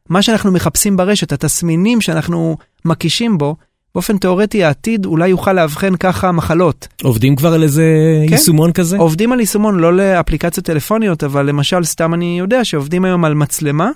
מה 0.10 0.22
שאנחנו 0.22 0.52
מחפשים 0.52 0.98
ברשת, 0.98 1.32
התסמינים 1.32 2.02
שאנחנו 2.02 2.58
מקישים 2.86 3.38
בו, 3.38 3.56
באופן 3.96 4.18
תיאורטי 4.18 4.64
העתיד 4.64 5.06
אולי 5.06 5.28
יוכל 5.28 5.54
לאבחן 5.54 5.96
ככה 5.96 6.32
מחלות. 6.32 6.88
עובדים 7.04 7.36
כבר 7.36 7.54
על 7.54 7.64
איזה 7.64 7.84
כן? 8.28 8.34
יישומון 8.34 8.72
כזה? 8.72 8.98
עובדים 8.98 9.32
על 9.32 9.40
יישומון, 9.40 9.80
לא 9.80 9.94
לאפליקציות 9.94 10.66
טלפוניות, 10.66 11.24
אבל 11.24 11.46
למשל 11.46 11.84
סתם 11.84 12.14
אני 12.14 12.40
יודע 12.40 12.66
שעובדים 12.66 13.06
היום 13.06 13.26
על 13.26 13.34
מצלמה. 13.34 13.90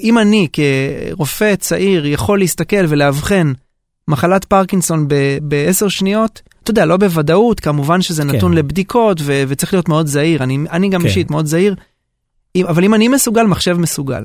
אם 0.00 0.18
אני 0.18 0.48
כרופא 0.52 1.54
צעיר 1.56 2.06
יכול 2.06 2.38
להסתכל 2.38 2.84
ולאבחן 2.88 3.52
מחלת 4.08 4.44
פרקינסון 4.44 5.08
בעשר 5.42 5.88
שניות, 5.88 6.42
אתה 6.62 6.70
יודע, 6.70 6.86
לא 6.86 6.96
בוודאות, 6.96 7.60
כמובן 7.60 8.02
שזה 8.02 8.22
כן. 8.22 8.28
נתון 8.28 8.54
לבדיקות 8.54 9.20
ו- 9.22 9.42
וצריך 9.48 9.74
להיות 9.74 9.88
מאוד 9.88 10.06
זהיר, 10.06 10.42
אני, 10.42 10.58
אני 10.70 10.88
גם 10.88 11.00
כן. 11.00 11.06
אישית 11.06 11.30
מאוד 11.30 11.46
זהיר, 11.46 11.74
אבל 12.62 12.84
אם 12.84 12.94
אני 12.94 13.08
מסוגל, 13.08 13.42
מחשב 13.42 13.76
מסוגל. 13.78 14.24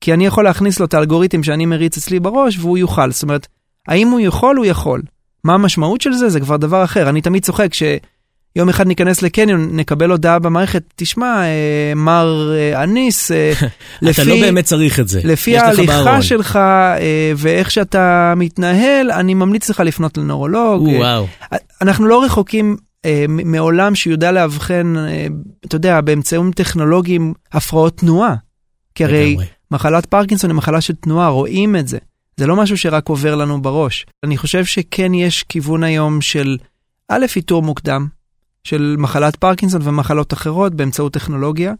כי 0.00 0.12
אני 0.12 0.26
יכול 0.26 0.44
להכניס 0.44 0.80
לו 0.80 0.86
את 0.86 0.94
האלגוריתם 0.94 1.42
שאני 1.42 1.66
מריץ 1.66 1.96
אצלי 1.96 2.20
בראש 2.20 2.58
והוא 2.58 2.78
יוכל. 2.78 3.10
זאת 3.10 3.22
אומרת, 3.22 3.46
האם 3.88 4.08
הוא 4.08 4.20
יכול? 4.20 4.56
הוא 4.56 4.66
יכול. 4.66 5.02
מה 5.44 5.54
המשמעות 5.54 6.00
של 6.00 6.12
זה? 6.12 6.28
זה 6.28 6.40
כבר 6.40 6.56
דבר 6.56 6.84
אחר. 6.84 7.08
אני 7.08 7.20
תמיד 7.20 7.44
צוחק 7.44 7.74
יום 8.56 8.68
אחד 8.68 8.86
ניכנס 8.86 9.22
לקניון, 9.22 9.76
נקבל 9.76 10.10
הודעה 10.10 10.38
במערכת, 10.38 10.82
תשמע, 10.96 11.42
אה, 11.42 11.92
מר 11.96 12.52
אה, 12.54 12.82
אניס, 12.82 13.32
אה, 13.32 13.52
לפי... 14.02 14.22
אתה 14.22 14.30
לא 14.30 14.40
באמת 14.40 14.64
צריך 14.64 15.00
את 15.00 15.08
זה. 15.08 15.20
לפי 15.24 15.58
ההליכה 15.58 16.22
שלך 16.22 16.56
אה, 16.56 17.32
ואיך 17.36 17.70
שאתה 17.70 18.34
מתנהל, 18.36 19.10
אני 19.10 19.34
ממליץ 19.34 19.70
לך 19.70 19.80
לפנות 19.80 20.18
לנורולוג. 20.18 20.82
וואו. 20.82 21.26
אנחנו 21.82 22.06
לא 22.06 22.24
רחוקים 22.24 22.76
אה, 23.04 23.24
מעולם 23.28 23.94
שיודע 23.94 24.32
לאבחן, 24.32 24.94
אה, 24.96 25.26
אתה 25.66 25.76
יודע, 25.76 26.00
באמצעים 26.00 26.50
טכנולוגיים, 26.52 27.34
הפרעות 27.52 27.96
תנועה. 27.96 28.34
כי 28.94 29.04
הרי 29.04 29.36
מחלת 29.70 30.06
פרקינסון 30.06 30.50
היא 30.50 30.56
מחלה 30.56 30.80
של 30.80 30.94
תנועה, 30.94 31.28
רואים 31.28 31.76
את 31.76 31.88
זה. 31.88 31.98
זה 32.36 32.46
לא 32.46 32.56
משהו 32.56 32.78
שרק 32.78 33.08
עובר 33.08 33.34
לנו 33.34 33.62
בראש. 33.62 34.06
אני 34.24 34.36
חושב 34.36 34.64
שכן 34.64 35.14
יש 35.14 35.42
כיוון 35.42 35.82
היום 35.82 36.20
של, 36.20 36.58
א', 37.08 37.26
איתור 37.36 37.62
מוקדם, 37.62 38.06
של 38.64 38.96
מחלת 38.98 39.36
פרקינסון 39.36 39.80
ומחלות 39.84 40.32
אחרות 40.32 40.74
באמצעות 40.74 41.12
טכנולוגיה, 41.12 41.72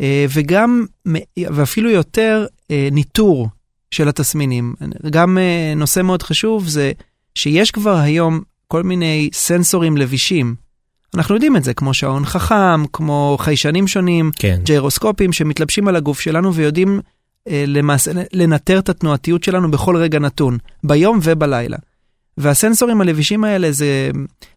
אה, 0.00 0.26
וגם, 0.34 0.86
ואפילו 1.36 1.90
יותר, 1.90 2.46
ניטור 2.92 3.48
של 3.90 4.08
התסמינים. 4.08 4.74
גם 5.10 5.38
נושא 5.76 6.00
מאוד 6.00 6.22
חשוב 6.22 6.68
זה 6.68 6.92
שיש 7.34 7.70
כבר 7.70 7.96
היום 7.96 8.40
כל 8.68 8.82
מיני 8.82 9.30
סנסורים 9.32 9.96
לבישים. 9.96 10.65
אנחנו 11.16 11.34
יודעים 11.34 11.56
את 11.56 11.64
זה, 11.64 11.74
כמו 11.74 11.94
שעון 11.94 12.24
חכם, 12.24 12.86
כמו 12.92 13.36
חיישנים 13.40 13.86
שונים, 13.86 14.30
כן. 14.36 14.60
ג'יירוסקופים 14.64 15.32
שמתלבשים 15.32 15.88
על 15.88 15.96
הגוף 15.96 16.20
שלנו 16.20 16.54
ויודעים 16.54 17.00
אה, 17.48 17.64
למעשה 17.66 18.10
לנטר 18.32 18.78
את 18.78 18.88
התנועתיות 18.88 19.44
שלנו 19.44 19.70
בכל 19.70 19.96
רגע 19.96 20.18
נתון, 20.18 20.58
ביום 20.84 21.18
ובלילה. 21.22 21.76
והסנסורים 22.38 23.00
הלבישים 23.00 23.44
האלה 23.44 23.72
זה 23.72 24.10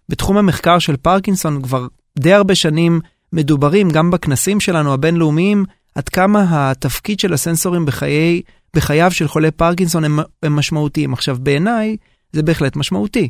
בתחום 0.09 0.37
המחקר 0.37 0.79
של 0.79 0.97
פרקינסון 0.97 1.61
כבר 1.61 1.87
די 2.19 2.33
הרבה 2.33 2.55
שנים 2.55 2.99
מדוברים, 3.33 3.89
גם 3.89 4.11
בכנסים 4.11 4.59
שלנו 4.59 4.93
הבינלאומיים, 4.93 5.65
עד 5.95 6.09
כמה 6.09 6.45
התפקיד 6.49 7.19
של 7.19 7.33
הסנסורים 7.33 7.85
בחיי, 7.85 8.41
בחייו 8.75 9.11
של 9.11 9.27
חולה 9.27 9.51
פרקינסון 9.51 10.03
הם, 10.03 10.19
הם 10.43 10.55
משמעותיים. 10.55 11.13
עכשיו, 11.13 11.37
בעיניי 11.39 11.97
זה 12.33 12.43
בהחלט 12.43 12.75
משמעותי. 12.75 13.29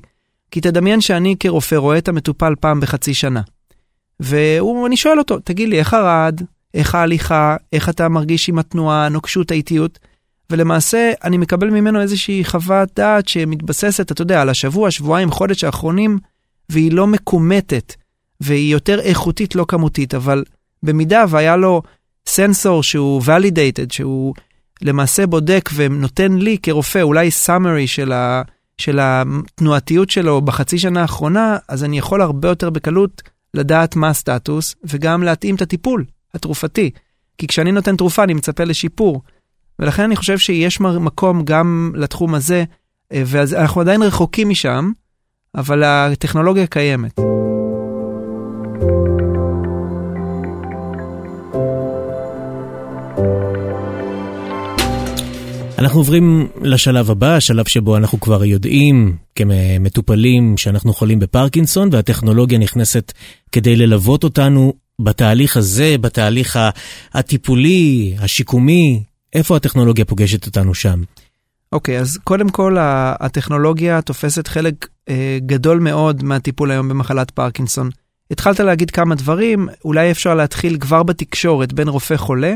כי 0.52 0.62
תדמיין 0.62 1.02
שאני 1.02 1.36
כרופא 1.40 1.76
רואה 1.76 1.98
את 1.98 2.08
המטופל 2.08 2.54
פעם 2.60 2.80
בחצי 2.80 3.14
שנה. 3.14 3.42
ואני 4.20 4.98
שואל 4.98 5.20
אותו, 5.20 5.40
תגיד 5.40 5.70
לי, 5.70 5.80
איך 5.80 5.94
הרעד, 5.94 6.44
איך 6.74 6.96
ההליכה, 6.96 7.56
איך 7.74 7.90
אתה 7.90 8.10
מרגיש 8.10 8.50
עם 8.50 8.60
התנועה, 8.60 9.06
הנוקשות, 9.06 9.52
האיטיות? 9.52 10.00
ולמעשה 10.50 11.12
אני 11.24 11.38
מקבל 11.38 11.70
ממנו 11.70 12.02
איזושהי 12.02 12.44
חוות 12.46 12.90
דעת 12.96 13.28
שמתבססת, 13.28 14.12
אתה 14.12 14.22
יודע, 14.22 14.42
על 14.42 14.50
השבוע, 14.50 14.92
שבועיים, 14.92 15.32
חודש 15.32 15.64
האחרונים, 15.64 16.18
והיא 16.70 16.92
לא 16.92 17.08
מקומטת, 17.08 17.96
והיא 18.42 18.72
יותר 18.72 19.00
איכותית, 19.00 19.56
לא 19.56 19.66
כמותית, 19.68 20.14
אבל 20.14 20.44
במידה 20.84 21.26
והיה 21.30 21.56
לו 21.56 21.82
סנסור 22.28 22.84
שהוא 22.84 23.22
validated, 23.22 23.94
שהוא 23.94 24.34
למעשה 24.82 25.28
בודק 25.28 25.70
ונותן 25.76 26.32
לי 26.34 26.58
כרופא 26.64 27.02
אולי 27.02 27.30
summary 27.46 27.88
של 27.88 28.12
ה... 28.12 28.42
של 28.80 29.00
התנועתיות 29.02 30.10
שלו 30.10 30.42
בחצי 30.42 30.80
שנה 30.80 31.02
האחרונה, 31.02 31.58
אז 31.68 31.84
אני 31.84 31.98
יכול 31.98 32.22
הרבה 32.22 32.50
יותר 32.50 32.70
בקלות 32.70 33.22
לדעת 33.54 33.96
מה 33.96 34.10
הסטטוס, 34.10 34.76
וגם 34.84 35.24
להתאים 35.24 35.56
את 35.56 35.62
הטיפול 35.62 36.06
התרופתי. 36.34 36.92
כי 37.38 37.48
כשאני 37.48 37.72
נותן 37.72 37.96
תרופה 37.96 38.24
אני 38.24 38.34
מצפה 38.34 38.64
לשיפור. 38.64 39.22
ולכן 39.80 40.04
אני 40.04 40.16
חושב 40.16 40.38
שיש 40.38 40.82
מקום 40.82 41.46
גם 41.46 41.92
לתחום 41.96 42.36
הזה, 42.36 42.64
אה, 43.14 43.24
ואנחנו 43.26 43.82
עדיין 43.82 44.02
רחוקים 44.02 44.50
משם, 44.50 44.92
אבל 45.56 45.84
הטכנולוגיה 45.84 46.68
קיימת. 46.68 47.20
אנחנו 55.80 56.00
עוברים 56.00 56.48
לשלב 56.62 57.12
הבא, 57.12 57.36
השלב 57.36 57.68
שבו 57.68 57.98
אנחנו 57.98 58.20
כבר 58.20 58.46
יודעים 58.46 59.18
כמטופלים 59.36 60.58
שאנחנו 60.58 60.94
חולים 60.94 61.20
בפרקינסון, 61.20 61.90
והטכנולוגיה 61.92 62.58
נכנסת 62.58 63.14
כדי 63.52 63.76
ללוות 63.76 64.24
אותנו 64.24 64.74
בתהליך 65.00 65.58
הזה, 65.58 65.96
בתהליך 66.02 66.60
הטיפולי, 67.14 68.16
השיקומי, 68.20 69.04
איפה 69.34 69.56
הטכנולוגיה 69.56 70.06
פוגשת 70.06 70.46
אותנו 70.46 70.74
שם? 70.74 71.02
אוקיי, 71.72 71.98
okay, 71.98 72.02
אז 72.02 72.18
קודם 72.24 72.50
כל 72.50 72.78
הטכנולוגיה 72.80 74.02
תופסת 74.02 74.48
חלק 74.48 74.88
אה, 75.10 75.38
גדול 75.46 75.80
מאוד 75.80 76.24
מהטיפול 76.24 76.72
היום 76.72 76.90
במחלת 76.90 77.32
פרקינסון. 77.32 77.90
התחלת 78.32 78.60
להגיד 78.60 78.92
כמה 78.92 79.16
דברים, 79.16 79.70
אולי 79.86 80.12
אפשר 80.12 80.36
להתחיל 80.36 80.78
כבר 80.80 81.04
בתקשורת 81.04 81.74
בין 81.74 81.88
רופא 81.88 82.18
חולה 82.18 82.54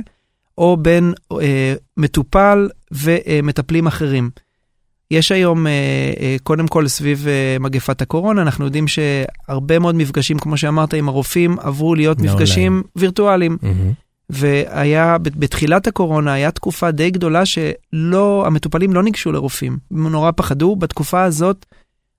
או 0.57 0.77
בין 0.77 1.13
אה, 1.41 1.73
מטופל 1.97 2.69
ומטפלים 2.93 3.87
אחרים. 3.87 4.29
יש 5.11 5.31
היום, 5.31 5.67
אה, 5.67 5.71
אה, 6.19 6.35
קודם 6.43 6.67
כל 6.67 6.87
סביב 6.87 7.27
אה, 7.27 7.57
מגפת 7.59 8.01
הקורונה, 8.01 8.41
אנחנו 8.41 8.65
יודעים 8.65 8.85
שהרבה 8.87 9.79
מאוד 9.79 9.95
מפגשים, 9.95 10.39
כמו 10.39 10.57
שאמרת, 10.57 10.93
עם 10.93 11.09
הרופאים, 11.09 11.59
עברו 11.59 11.95
להיות 11.95 12.19
מפגשים 12.19 12.83
וירטואליים. 12.95 13.57
Mm-hmm. 13.61 14.03
והיה, 14.29 15.17
בתחילת 15.17 15.87
הקורונה, 15.87 16.33
היה 16.33 16.51
תקופה 16.51 16.91
די 16.91 17.11
גדולה 17.11 17.45
שלא, 17.45 18.43
המטופלים 18.47 18.93
לא 18.93 19.03
ניגשו 19.03 19.31
לרופאים, 19.31 19.77
הם 19.91 20.07
נורא 20.07 20.31
פחדו. 20.35 20.75
בתקופה 20.75 21.23
הזאת, 21.23 21.65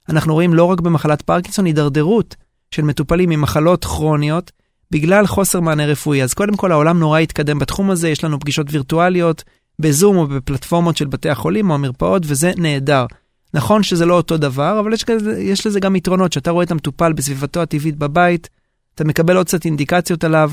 אנחנו 0.09 0.35
רואים 0.35 0.55
לא 0.55 0.65
רק 0.65 0.81
במחלת 0.81 1.23
פרקינסון, 1.23 1.65
הידרדרות 1.65 2.37
של 2.71 2.83
מטופלים 2.83 3.31
עם 3.31 3.41
מחלות 3.41 3.85
כרוניות, 3.85 4.53
בגלל 4.91 5.27
חוסר 5.27 5.61
מענה 5.61 5.87
רפואי. 5.87 6.23
אז 6.23 6.35
קודם 6.35 6.57
כל 6.57 6.73
העולם 6.73 6.99
נורא 6.99 7.19
התקדם 7.19 7.59
בתחום 7.59 7.91
הזה, 7.91 8.09
יש 8.09 8.25
לנו 8.25 8.41
פגישות 8.41 8.67
וירטואליות 8.71 9.45
בזום 9.79 10.17
או 10.17 10.27
בפלטפורמות 10.27 10.97
של 10.97 11.07
בתי 11.07 11.31
החולים 11.31 11.71
או 11.71 11.75
המרפאות, 11.75 12.23
וזה 12.27 12.53
נהדר. 12.57 13.07
נכון 13.55 13.83
שזה 13.83 14.07
לא 14.07 14.15
אותו 14.15 14.37
דבר, 14.37 14.81
אבל 14.81 14.93
יש, 14.93 15.05
כזה, 15.05 15.41
יש 15.41 15.67
לזה 15.67 15.81
גם 15.81 15.97
יתרונות, 15.97 16.33
שאתה 16.33 16.51
רואה 16.51 16.65
את 16.65 16.71
המטופל 16.71 17.13
בסביבתו 17.13 17.63
הטבעית 17.63 17.97
בבית, 17.97 18.49
אתה 18.95 19.05
מקבל 19.05 19.37
עוד 19.37 19.47
קצת 19.47 19.65
אינדיקציות 19.65 20.25
עליו, 20.25 20.53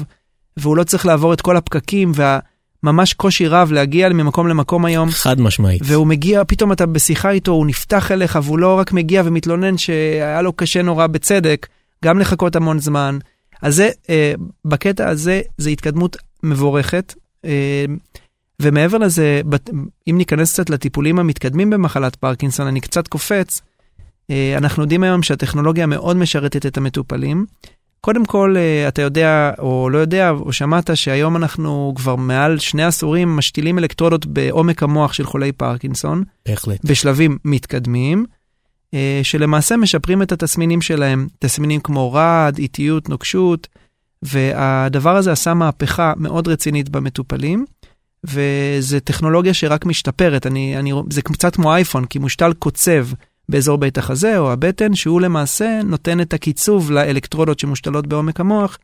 והוא 0.58 0.78
לא 0.78 0.84
צריך 0.84 1.06
לעבור 1.06 1.34
את 1.34 1.42
כל 1.42 1.58
הפקקים 1.58 2.12
והממש 2.16 3.13
קושי 3.13 3.48
רב 3.48 3.72
להגיע 3.72 4.10
ממקום 4.10 4.48
למקום 4.48 4.86
היום. 4.86 5.10
חד 5.10 5.42
משמעית. 5.42 5.82
והוא 5.86 6.08
מגיע, 6.08 6.44
פתאום 6.48 6.72
אתה 6.72 6.86
בשיחה 6.86 7.32
איתו, 7.32 7.51
הוא 7.51 7.66
נפתח 7.66 8.12
אליך, 8.12 8.40
והוא 8.44 8.60
לא 8.60 8.80
רק 8.80 8.92
מגיע 8.92 9.22
ומתלונן 9.25 9.78
שהיה 9.78 10.42
לו 10.42 10.54
קשה 10.54 10.82
נורא 10.82 11.08
בצדק, 11.08 11.68
גם 12.06 12.20
לחכות 12.20 12.56
המון 12.56 12.80
זמן, 12.80 13.18
אז 13.62 13.75
זה, 13.75 13.90
אה, 14.10 14.34
בקטע 14.66 15.10
הזה, 15.10 15.42
זו 15.58 15.70
התקדמות 15.70 16.18
מבורכת. 16.44 17.13
אה, 17.46 17.86
ומעבר 18.62 18.98
לזה, 18.98 19.41
אם 20.08 20.18
ניכנס 20.18 20.53
קצת 20.53 20.70
לטיפולים 20.70 21.20
המתקדמים 21.20 21.70
במחלת 21.70 22.15
פרקינסון, 22.15 22.68
אני 22.68 22.82
קצת 22.82 23.08
קופץ. 23.08 23.62
אה, 24.30 24.58
אנחנו 24.58 24.84
יודעים 24.84 25.03
היום 25.03 25.24
שהטכנולוגיה 25.24 25.86
מאוד 25.86 26.18
משרתת 26.18 26.65
את 26.65 26.77
המטופלים. 26.77 27.46
קודם 28.01 28.25
כל, 28.25 28.56
אה, 28.58 28.88
אתה 28.88 29.01
יודע, 29.01 29.51
או 29.60 29.89
לא 29.89 29.98
יודע, 29.98 30.30
או 30.30 30.53
שמעת 30.53 30.89
שהיום 30.98 31.36
אנחנו 31.36 31.94
כבר 31.96 32.15
מעל 32.15 32.60
שני 32.60 32.84
עשורים 32.84 33.30
משתילים 33.30 33.77
אלקטרודות 33.77 34.25
בעומק 34.25 34.84
המוח 34.84 35.13
של 35.13 35.25
חולי 35.25 35.51
פרקינסון. 35.51 36.24
בהחלט. 36.48 36.86
בשלבים 36.86 37.38
מתקדמים. 37.46 38.25
אה, 38.94 39.20
שלמעשה 39.24 39.77
משפרים 39.77 40.22
את 40.22 40.32
התסמינים 40.32 40.82
שלהם, 40.82 41.27
תסמינים 41.39 41.82
כמו 41.82 42.13
רעד, 42.13 42.58
איטיות, 42.58 43.10
נוקשות, 43.10 43.68
והדבר 44.24 45.15
הזה 45.15 45.32
עשה 45.32 45.53
מהפכה 45.53 46.13
מאוד 46.18 46.48
רצינית 46.48 46.89
במטופלים, 46.89 47.65
וזו 48.25 49.00
טכנולוגיה 49.00 49.54
שרק 49.54 49.86
משתפרת, 49.86 50.48
אני, 50.48 50.78
אני, 50.78 50.94
זה 51.10 51.22
קצת 51.22 51.56
כמו 51.56 51.74
אייפון, 51.74 52.06
כי 52.06 52.20
מושתל 52.20 52.54
קוצב 52.60 53.08
באזור 53.50 53.78
בית 53.78 53.98
החזה 53.98 54.38
או 54.38 54.51
הבטן, 54.51 54.96
שהוא 54.96 55.22
למעשה 55.22 55.80
נותן 55.84 56.22
את 56.22 56.34
הקיצוב 56.34 56.92
לאלקטרודות 56.92 57.60
שמושתלות 57.60 58.08
בעומק 58.08 58.40
המוח, 58.40 58.78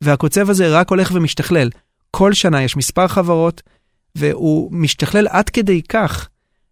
והקוצב 0.00 0.50
הזה 0.50 0.78
רק 0.78 0.90
הולך 0.90 1.10
ומשתכלל. 1.14 1.70
כל 2.10 2.32
שנה 2.32 2.62
יש 2.62 2.76
מספר 2.76 3.08
חברות, 3.08 3.62
והוא 4.14 4.72
משתכלל 4.72 5.28
עד 5.30 5.48
כדי 5.48 5.82
כך 5.82 6.28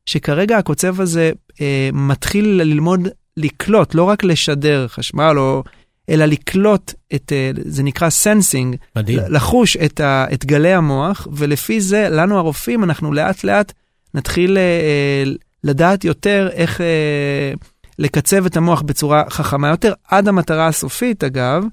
שכרגע 0.06 0.58
הקוצב 0.58 1.00
הזה 1.00 1.32
אה, 1.60 1.90
מתחיל 1.92 2.44
ללמוד 2.62 3.08
לקלוט, 3.36 3.94
לא 3.94 4.02
רק 4.02 4.24
לשדר 4.24 4.88
חשמל, 4.88 5.38
או, 5.38 5.62
אלא 6.08 6.24
לקלוט 6.24 6.94
את, 7.14 7.32
אה, 7.32 7.50
זה 7.64 7.82
נקרא 7.82 8.10
sensing, 8.10 8.76
לחוש 9.06 9.76
את, 9.76 10.00
ה, 10.00 10.26
את 10.32 10.44
גלי 10.44 10.72
המוח, 10.72 11.28
ולפי 11.32 11.80
זה, 11.80 12.08
לנו 12.08 12.38
הרופאים, 12.38 12.84
אנחנו 12.84 13.12
לאט 13.12 13.44
לאט 13.44 13.72
נתחיל 14.14 14.58
אה, 14.58 14.62
אה, 14.62 15.32
לדעת 15.64 16.04
יותר 16.04 16.48
איך 16.52 16.80
אה, 16.80 17.52
לקצב 17.98 18.46
את 18.46 18.56
המוח 18.56 18.82
בצורה 18.82 19.24
חכמה 19.30 19.68
יותר, 19.68 19.92
עד 20.08 20.28
המטרה 20.28 20.66
הסופית, 20.66 21.24
אגב, 21.24 21.64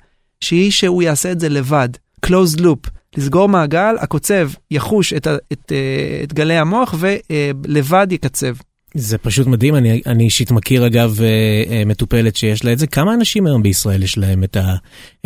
שהיא 0.41 0.71
שהוא 0.71 1.03
יעשה 1.03 1.31
את 1.31 1.39
זה 1.39 1.49
לבד, 1.49 1.89
closed 2.25 2.59
loop. 2.59 2.89
לסגור 3.17 3.49
מעגל, 3.49 3.95
הקוצב 3.99 4.49
יחוש 4.71 5.13
את, 5.13 5.27
את, 5.27 5.39
את, 5.53 5.71
אה, 5.71 6.19
את 6.23 6.33
גלי 6.33 6.57
המוח 6.57 6.95
ולבד 6.99 8.07
יקצב. 8.11 8.55
זה 8.97 9.17
פשוט 9.17 9.47
מדהים, 9.47 9.75
אני, 9.75 10.01
אני 10.05 10.23
אישית 10.23 10.51
מכיר 10.51 10.87
אגב 10.87 11.21
אה, 11.21 11.27
אה, 11.69 11.85
מטופלת 11.85 12.35
שיש 12.35 12.65
לה 12.65 12.73
את 12.73 12.79
זה. 12.79 12.87
כמה 12.87 13.13
אנשים 13.13 13.47
היום 13.47 13.63
בישראל 13.63 14.03
יש 14.03 14.17
להם 14.17 14.43
את, 14.43 14.57
ה, 14.57 14.75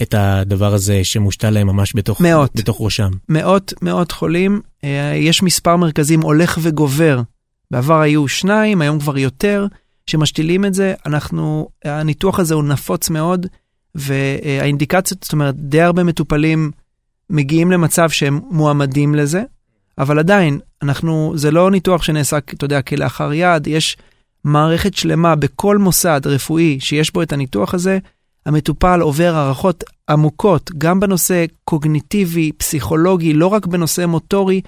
את 0.02 0.14
הדבר 0.18 0.74
הזה 0.74 1.04
שמושתל 1.04 1.50
להם 1.50 1.68
ממש 1.68 1.96
בתוך, 1.96 2.22
מאות. 2.22 2.52
בתוך 2.56 2.78
ראשם? 2.80 3.10
מאות, 3.30 3.74
מאות 3.82 4.12
חולים. 4.12 4.62
אה, 4.84 5.14
יש 5.16 5.44
מספר 5.44 5.76
מרכזים 5.76 6.22
הולך 6.22 6.60
וגובר. 6.62 7.22
בעבר 7.72 8.02
היו 8.02 8.28
שניים, 8.28 8.82
היום 8.82 9.00
כבר 9.00 9.18
יותר, 9.18 9.68
שמשתילים 10.06 10.66
את 10.66 10.74
זה. 10.74 10.94
אנחנו, 11.06 11.70
הניתוח 11.86 12.40
הזה 12.40 12.56
הוא 12.56 12.64
נפוץ 12.64 13.10
מאוד, 13.10 13.48
והאינדיקציות, 13.96 15.24
זאת 15.24 15.34
אומרת, 15.34 15.56
די 15.58 15.82
הרבה 15.82 16.04
מטופלים 16.04 16.72
מגיעים 17.30 17.72
למצב 17.72 18.10
שהם 18.10 18.40
מועמדים 18.52 19.16
לזה, 19.16 19.44
אבל 19.98 20.20
עדיין, 20.20 20.60
אנחנו, 20.82 21.34
זה 21.36 21.52
לא 21.52 21.72
ניתוח 21.72 22.04
שנעשה, 22.04 22.38
אתה 22.38 22.66
יודע, 22.66 22.82
כלאחר 22.82 23.34
יד, 23.34 23.68
יש 23.68 23.98
מערכת 24.44 24.94
שלמה 24.94 25.36
בכל 25.36 25.78
מוסד 25.78 26.22
רפואי 26.26 26.80
שיש 26.80 27.14
בו 27.14 27.22
את 27.22 27.34
הניתוח 27.34 27.74
הזה, 27.74 28.00
המטופל 28.46 29.02
עובר 29.02 29.36
הערכות 29.36 29.84
עמוקות, 30.10 30.72
גם 30.78 31.00
בנושא 31.00 31.46
קוגניטיבי, 31.64 32.52
פסיכולוגי, 32.52 33.34
לא 33.34 33.48
רק 33.48 33.66
בנושא 33.66 34.06
מוטורי, 34.06 34.62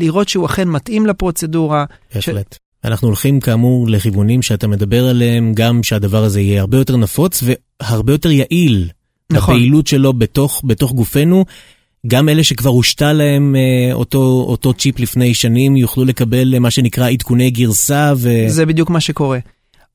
לראות 0.00 0.28
שהוא 0.28 0.46
אכן 0.46 0.68
מתאים 0.68 1.06
לפרוצדורה. 1.06 1.84
בהחלט. 2.14 2.54
ש... 2.54 2.58
אנחנו 2.84 3.08
הולכים 3.08 3.40
כאמור 3.40 3.88
לכיוונים 3.88 4.42
שאתה 4.42 4.66
מדבר 4.66 5.08
עליהם, 5.08 5.52
גם 5.54 5.82
שהדבר 5.82 6.24
הזה 6.24 6.40
יהיה 6.40 6.60
הרבה 6.60 6.78
יותר 6.78 6.96
נפוץ 6.96 7.42
והרבה 7.82 8.12
יותר 8.12 8.30
יעיל. 8.30 8.88
נכון. 9.32 9.54
הפעילות 9.54 9.86
שלו 9.86 10.12
בתוך, 10.12 10.62
בתוך 10.64 10.92
גופנו. 10.92 11.44
גם 12.06 12.28
אלה 12.28 12.44
שכבר 12.44 12.70
הושתה 12.70 13.12
להם 13.12 13.56
אה, 13.56 13.92
אותו, 13.92 14.44
אותו 14.48 14.74
צ'יפ 14.74 15.00
לפני 15.00 15.34
שנים 15.34 15.76
יוכלו 15.76 16.04
לקבל 16.04 16.58
מה 16.58 16.70
שנקרא 16.70 17.10
עדכוני 17.10 17.50
גרסה 17.50 18.12
ו... 18.16 18.28
זה 18.48 18.66
בדיוק 18.66 18.90
מה 18.90 19.00
שקורה. 19.00 19.38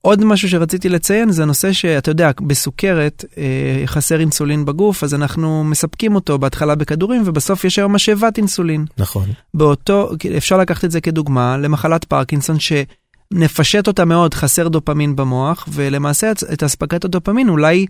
עוד 0.01 0.25
משהו 0.25 0.49
שרציתי 0.49 0.89
לציין 0.89 1.31
זה 1.31 1.43
הנושא 1.43 1.73
שאתה 1.73 2.11
יודע, 2.11 2.31
בסוכרת 2.41 3.25
אה, 3.37 3.83
חסר 3.85 4.19
אינסולין 4.19 4.65
בגוף, 4.65 5.03
אז 5.03 5.13
אנחנו 5.13 5.63
מספקים 5.63 6.15
אותו 6.15 6.37
בהתחלה 6.37 6.75
בכדורים 6.75 7.21
ובסוף 7.25 7.65
יש 7.65 7.79
היום 7.79 7.95
משאבת 7.95 8.37
אינסולין. 8.37 8.85
נכון. 8.97 9.29
באותו, 9.53 10.09
אפשר 10.37 10.57
לקחת 10.57 10.85
את 10.85 10.91
זה 10.91 11.01
כדוגמה 11.01 11.57
למחלת 11.57 12.03
פרקינסון 12.03 12.57
שנפשט 12.59 13.87
אותה 13.87 14.05
מאוד, 14.05 14.33
חסר 14.33 14.67
דופמין 14.67 15.15
במוח, 15.15 15.67
ולמעשה 15.71 16.31
את 16.31 16.63
אספקת 16.63 17.05
הדופמין 17.05 17.49
אולי 17.49 17.85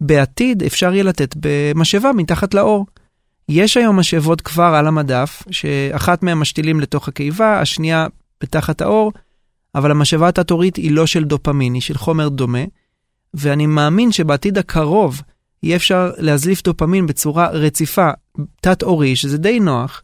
בעתיד 0.00 0.62
אפשר 0.62 0.92
יהיה 0.92 1.04
לתת 1.04 1.34
במשאבה 1.40 2.12
מתחת 2.12 2.54
לאור. 2.54 2.86
יש 3.48 3.76
היום 3.76 3.98
משאבות 3.98 4.40
כבר 4.40 4.74
על 4.78 4.86
המדף, 4.86 5.42
שאחת 5.50 6.22
מהן 6.22 6.38
משתילים 6.38 6.80
לתוך 6.80 7.08
הקיבה, 7.08 7.60
השנייה 7.60 8.06
בתחת 8.40 8.80
האור, 8.80 9.12
אבל 9.74 9.90
המשאבה 9.90 10.28
התת-עורית 10.28 10.76
היא 10.76 10.90
לא 10.90 11.06
של 11.06 11.24
דופמין, 11.24 11.74
היא 11.74 11.82
של 11.82 11.94
חומר 11.94 12.28
דומה, 12.28 12.64
ואני 13.34 13.66
מאמין 13.66 14.12
שבעתיד 14.12 14.58
הקרוב 14.58 15.22
יהיה 15.62 15.76
אפשר 15.76 16.10
להזליף 16.18 16.62
דופמין 16.62 17.06
בצורה 17.06 17.48
רציפה, 17.50 18.10
תת-עורי, 18.60 19.16
שזה 19.16 19.38
די 19.38 19.60
נוח, 19.60 20.02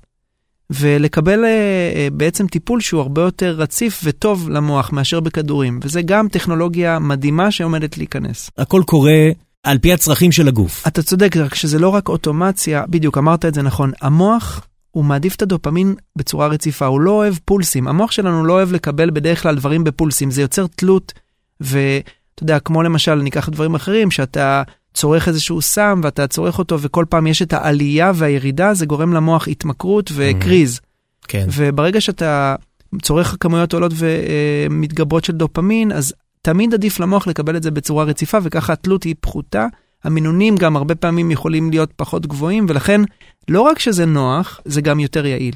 ולקבל 0.70 1.44
uh, 1.44 2.14
בעצם 2.14 2.46
טיפול 2.46 2.80
שהוא 2.80 3.00
הרבה 3.00 3.22
יותר 3.22 3.50
רציף 3.50 4.00
וטוב 4.04 4.50
למוח 4.50 4.92
מאשר 4.92 5.20
בכדורים, 5.20 5.80
וזה 5.82 6.02
גם 6.02 6.28
טכנולוגיה 6.28 6.99
מדהימה 6.99 7.50
שעומדת 7.50 7.99
להיכנס. 7.99 8.50
הכל 8.58 8.82
קורה 8.87 9.30
על 9.62 9.78
פי 9.78 9.92
הצרכים 9.92 10.33
של 10.33 10.49
הגוף. 10.49 10.87
אתה 10.87 11.02
צודק, 11.02 11.37
רק 11.37 11.54
שזה 11.54 11.78
לא 11.78 11.88
רק 11.88 12.09
אוטומציה, 12.09 12.85
בדיוק, 12.88 13.19
אמרת 13.19 13.45
את 13.45 13.54
זה 13.54 13.62
נכון. 13.62 13.92
המוח, 14.00 14.66
הוא 14.90 15.04
מעדיף 15.04 15.35
את 15.35 15.42
הדופמין 15.42 15.95
בצורה 16.16 16.47
רציפה, 16.47 16.87
הוא 16.87 17.00
לא 17.00 17.11
אוהב 17.11 17.35
פולסים. 17.45 17.88
המוח 17.88 18.11
שלנו 18.11 18.45
לא 18.45 18.52
אוהב 18.52 18.73
לקבל 18.73 19.11
בדרך 19.11 19.42
כלל 19.42 19.57
דברים 19.57 19.85
בפולסים, 19.85 20.31
זה 20.31 20.42
יוצר 20.42 20.66
תלות, 20.66 21.12
ואתה 21.61 22.42
יודע, 22.42 22.59
כמו 22.59 22.83
למשל, 22.83 23.14
ניקח 23.14 23.49
דברים 23.49 23.75
אחרים, 23.75 24.11
שאתה 24.11 24.62
צורך 24.95 25.28
איזשהו 25.28 25.62
סם 25.62 26.00
ואתה 26.04 26.26
צורך 26.26 26.59
אותו, 26.59 26.81
וכל 26.81 27.04
פעם 27.09 27.26
יש 27.26 27.42
את 27.42 27.52
העלייה 27.52 28.12
והירידה, 28.14 28.75
זה 28.75 28.87
גורם 28.87 29.12
למוח 29.12 29.49
התמכרות 29.49 30.12
וקריז. 30.14 30.81
כן. 31.28 31.47
וברגע 31.54 32.00
שאתה 32.00 32.54
צורך 33.02 33.37
כמויות 33.40 33.75
עולות 33.75 33.92
ומתגברות 33.97 35.25
של 35.25 35.33
דופמין, 35.33 35.92
אז 35.92 36.14
תמיד 36.42 36.75
עדיף 36.75 37.00
למוח 37.00 37.26
לקבל 37.26 37.56
את 37.56 37.62
זה 37.62 37.70
בצורה 37.70 38.04
רציפה, 38.04 38.38
וככה 38.42 38.72
התלות 38.72 39.02
היא 39.02 39.14
פחותה. 39.20 39.66
המינונים 40.04 40.56
גם 40.56 40.76
הרבה 40.76 40.94
פעמים 40.94 41.31
יכולים 41.31 41.70
להיות 41.70 41.92
פחות 41.96 42.26
גבוהים, 42.26 42.66
ולכן 42.68 43.00
לא 43.48 43.61
רק 43.61 43.78
שזה 43.78 44.07
נוח, 44.07 44.61
זה 44.64 44.81
גם 44.81 45.00
יותר 45.00 45.26
יעיל. 45.26 45.55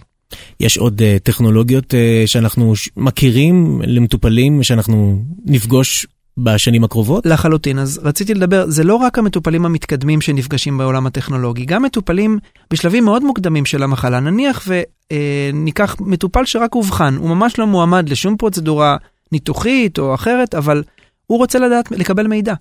יש 0.60 0.78
עוד 0.78 1.00
uh, 1.00 1.04
טכנולוגיות 1.22 1.94
uh, 1.94 1.96
שאנחנו 2.26 2.72
מכירים 2.96 3.82
למטופלים 3.84 4.62
שאנחנו 4.62 5.22
נפגוש 5.44 6.06
בשנים 6.38 6.84
הקרובות? 6.84 7.26
לחלוטין, 7.26 7.78
אז 7.78 8.00
רציתי 8.02 8.34
לדבר, 8.34 8.64
זה 8.68 8.84
לא 8.84 8.94
רק 8.94 9.18
המטופלים 9.18 9.66
המתקדמים 9.66 10.20
שנפגשים 10.20 10.78
בעולם 10.78 11.06
הטכנולוגי, 11.06 11.64
גם 11.64 11.82
מטופלים 11.82 12.38
בשלבים 12.70 13.04
מאוד 13.04 13.24
מוקדמים 13.24 13.66
של 13.66 13.82
המחלה. 13.82 14.20
נניח 14.20 14.68
וניקח 14.68 15.96
אה, 16.00 16.06
מטופל 16.06 16.44
שרק 16.44 16.74
אובחן, 16.74 17.16
הוא 17.16 17.28
ממש 17.28 17.58
לא 17.58 17.66
מועמד 17.66 18.08
לשום 18.08 18.36
פרוצדורה 18.36 18.96
ניתוחית 19.32 19.98
או 19.98 20.14
אחרת, 20.14 20.54
אבל 20.54 20.82
הוא 21.26 21.38
רוצה 21.38 21.58
לדעת, 21.58 21.90
לקבל 21.90 22.26
מידע. 22.26 22.54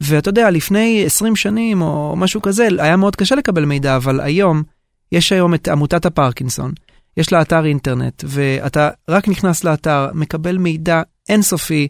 ואתה 0.00 0.28
יודע, 0.28 0.50
לפני 0.50 1.02
20 1.06 1.36
שנים 1.36 1.82
או 1.82 2.14
משהו 2.16 2.42
כזה, 2.42 2.68
היה 2.78 2.96
מאוד 2.96 3.16
קשה 3.16 3.34
לקבל 3.34 3.64
מידע, 3.64 3.96
אבל 3.96 4.20
היום, 4.20 4.62
יש 5.12 5.32
היום 5.32 5.54
את 5.54 5.68
עמותת 5.68 6.06
הפרקינסון, 6.06 6.72
יש 7.16 7.32
לה 7.32 7.42
אתר 7.42 7.66
אינטרנט, 7.66 8.24
ואתה 8.26 8.90
רק 9.08 9.28
נכנס 9.28 9.64
לאתר, 9.64 10.08
מקבל 10.14 10.58
מידע 10.58 11.02
אינסופי, 11.28 11.88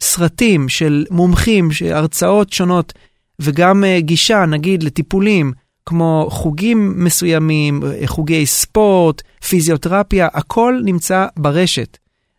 סרטים 0.00 0.68
של 0.68 1.04
מומחים, 1.10 1.68
הרצאות 1.94 2.52
שונות, 2.52 2.92
וגם 3.40 3.84
uh, 3.84 4.00
גישה, 4.00 4.46
נגיד, 4.46 4.82
לטיפולים, 4.82 5.52
כמו 5.86 6.26
חוגים 6.30 7.04
מסוימים, 7.04 7.82
חוגי 8.06 8.46
ספורט, 8.46 9.22
פיזיותרפיה, 9.48 10.28
הכל 10.32 10.80
נמצא 10.84 11.26
ברשת. 11.36 11.98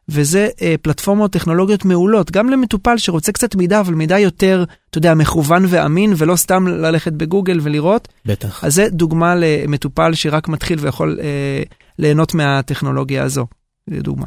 וזה 0.10 0.48
אה, 0.62 0.76
פלטפורמות 0.82 1.32
טכנולוגיות 1.32 1.86
מעולות, 1.86 2.32
גם 2.32 2.50
למטופל 2.50 2.98
שרוצה 2.98 3.32
קצת 3.32 3.56
מידע, 3.56 3.80
אבל 3.80 3.94
מידע 3.94 4.20
יותר, 4.20 4.64
אתה 4.90 4.98
יודע, 4.98 5.14
מכוון 5.14 5.66
ואמין, 5.68 6.14
ולא 6.18 6.36
סתם 6.36 6.68
ללכת 6.68 7.14
בגוגל 7.14 7.60
ולראות. 7.62 8.08
בטח. 8.26 8.64
אז 8.64 8.76
זה 8.76 8.90
דוגמה 8.90 9.36
למטופל 9.36 10.14
שרק 10.14 10.48
מתחיל 10.48 10.80
ויכול 10.82 11.20
אה, 11.22 11.64
ליהנות 12.00 12.34
מהטכנולוגיה 12.34 13.24
הזו. 13.24 13.46
לדוגמה. 13.88 14.26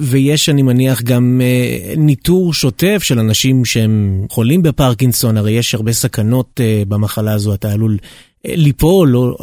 ויש, 0.00 0.48
אני 0.48 0.62
מניח, 0.62 1.02
גם 1.02 1.40
אה, 1.44 1.94
ניטור 1.96 2.54
שוטף 2.54 3.02
של 3.02 3.18
אנשים 3.18 3.64
שהם 3.64 4.26
חולים 4.30 4.62
בפרקינסון, 4.62 5.36
הרי 5.36 5.52
יש 5.52 5.74
הרבה 5.74 5.92
סכנות 5.92 6.60
אה, 6.60 6.82
במחלה 6.88 7.32
הזו, 7.32 7.54
אתה 7.54 7.72
עלול 7.72 7.98
אה, 8.46 8.52
ליפול, 8.56 9.16
או 9.16 9.36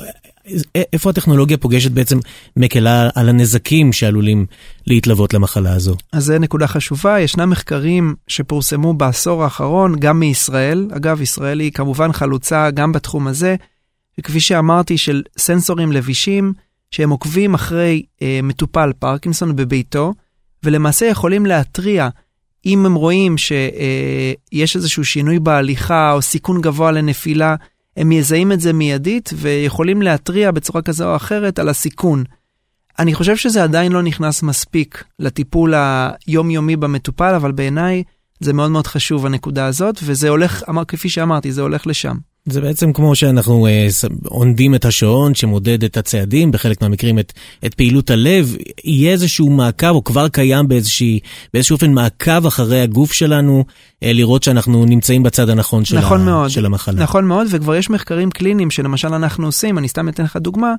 איפה 0.93 1.09
הטכנולוגיה 1.09 1.57
פוגשת 1.57 1.91
בעצם 1.91 2.19
מקלה 2.57 3.09
על 3.15 3.29
הנזקים 3.29 3.93
שעלולים 3.93 4.45
להתלוות 4.87 5.33
למחלה 5.33 5.73
הזו? 5.73 5.95
אז 6.13 6.23
זו 6.23 6.39
נקודה 6.39 6.67
חשובה, 6.67 7.19
ישנם 7.19 7.49
מחקרים 7.49 8.15
שפורסמו 8.27 8.93
בעשור 8.93 9.43
האחרון, 9.43 9.95
גם 9.99 10.19
מישראל, 10.19 10.87
אגב, 10.95 11.21
ישראל 11.21 11.59
היא 11.59 11.71
כמובן 11.71 12.13
חלוצה 12.13 12.71
גם 12.71 12.91
בתחום 12.91 13.27
הזה, 13.27 13.55
וכפי 14.19 14.39
שאמרתי, 14.39 14.97
של 14.97 15.23
סנסורים 15.37 15.91
לבישים, 15.91 16.53
שהם 16.91 17.09
עוקבים 17.09 17.53
אחרי 17.53 18.03
אה, 18.21 18.39
מטופל 18.43 18.91
פרקינסון 18.99 19.55
בביתו, 19.55 20.13
ולמעשה 20.63 21.05
יכולים 21.05 21.45
להתריע 21.45 22.09
אם 22.65 22.85
הם 22.85 22.93
רואים 22.93 23.37
שיש 23.37 24.75
אה, 24.75 24.79
איזשהו 24.79 25.05
שינוי 25.05 25.39
בהליכה 25.39 26.11
או 26.11 26.21
סיכון 26.21 26.61
גבוה 26.61 26.91
לנפילה, 26.91 27.55
הם 27.97 28.09
מזהים 28.09 28.51
את 28.51 28.59
זה 28.59 28.73
מיידית 28.73 29.29
ויכולים 29.35 30.01
להתריע 30.01 30.51
בצורה 30.51 30.81
כזו 30.81 31.11
או 31.11 31.15
אחרת 31.15 31.59
על 31.59 31.69
הסיכון. 31.69 32.23
אני 32.99 33.13
חושב 33.13 33.35
שזה 33.35 33.63
עדיין 33.63 33.91
לא 33.91 34.03
נכנס 34.03 34.43
מספיק 34.43 35.03
לטיפול 35.19 35.73
היומיומי 35.75 36.75
במטופל, 36.75 37.33
אבל 37.35 37.51
בעיניי 37.51 38.03
זה 38.39 38.53
מאוד 38.53 38.71
מאוד 38.71 38.87
חשוב 38.87 39.25
הנקודה 39.25 39.65
הזאת, 39.65 39.99
וזה 40.03 40.29
הולך, 40.29 40.63
כפי 40.87 41.09
שאמרתי, 41.09 41.51
זה 41.51 41.61
הולך 41.61 41.87
לשם. 41.87 42.17
זה 42.49 42.61
בעצם 42.61 42.93
כמו 42.93 43.15
שאנחנו 43.15 43.67
אה, 43.67 43.87
עונדים 44.25 44.75
את 44.75 44.85
השעון 44.85 45.35
שמודד 45.35 45.83
את 45.83 45.97
הצעדים, 45.97 46.51
בחלק 46.51 46.81
מהמקרים 46.81 47.19
את, 47.19 47.33
את 47.65 47.73
פעילות 47.73 48.09
הלב, 48.09 48.55
יהיה 48.83 49.11
איזשהו 49.11 49.49
מעקב, 49.49 49.89
או 49.89 50.03
כבר 50.03 50.27
קיים 50.27 50.67
באיזושהי, 50.67 51.19
באיזשהו 51.53 51.73
אופן 51.73 51.91
מעקב 51.91 52.45
אחרי 52.45 52.81
הגוף 52.81 53.13
שלנו, 53.13 53.65
אה, 54.03 54.13
לראות 54.13 54.43
שאנחנו 54.43 54.85
נמצאים 54.85 55.23
בצד 55.23 55.49
הנכון 55.49 55.85
של, 55.85 55.97
נכון 55.97 56.21
ה, 56.21 56.23
מאוד, 56.23 56.49
של 56.49 56.65
המחלה. 56.65 57.03
נכון 57.03 57.25
מאוד, 57.25 57.47
וכבר 57.51 57.75
יש 57.75 57.89
מחקרים 57.89 58.31
קליניים 58.31 58.71
שלמשל 58.71 59.13
אנחנו 59.13 59.45
עושים, 59.45 59.77
אני 59.77 59.87
סתם 59.87 60.09
אתן 60.09 60.23
לך 60.23 60.37
דוגמה, 60.37 60.73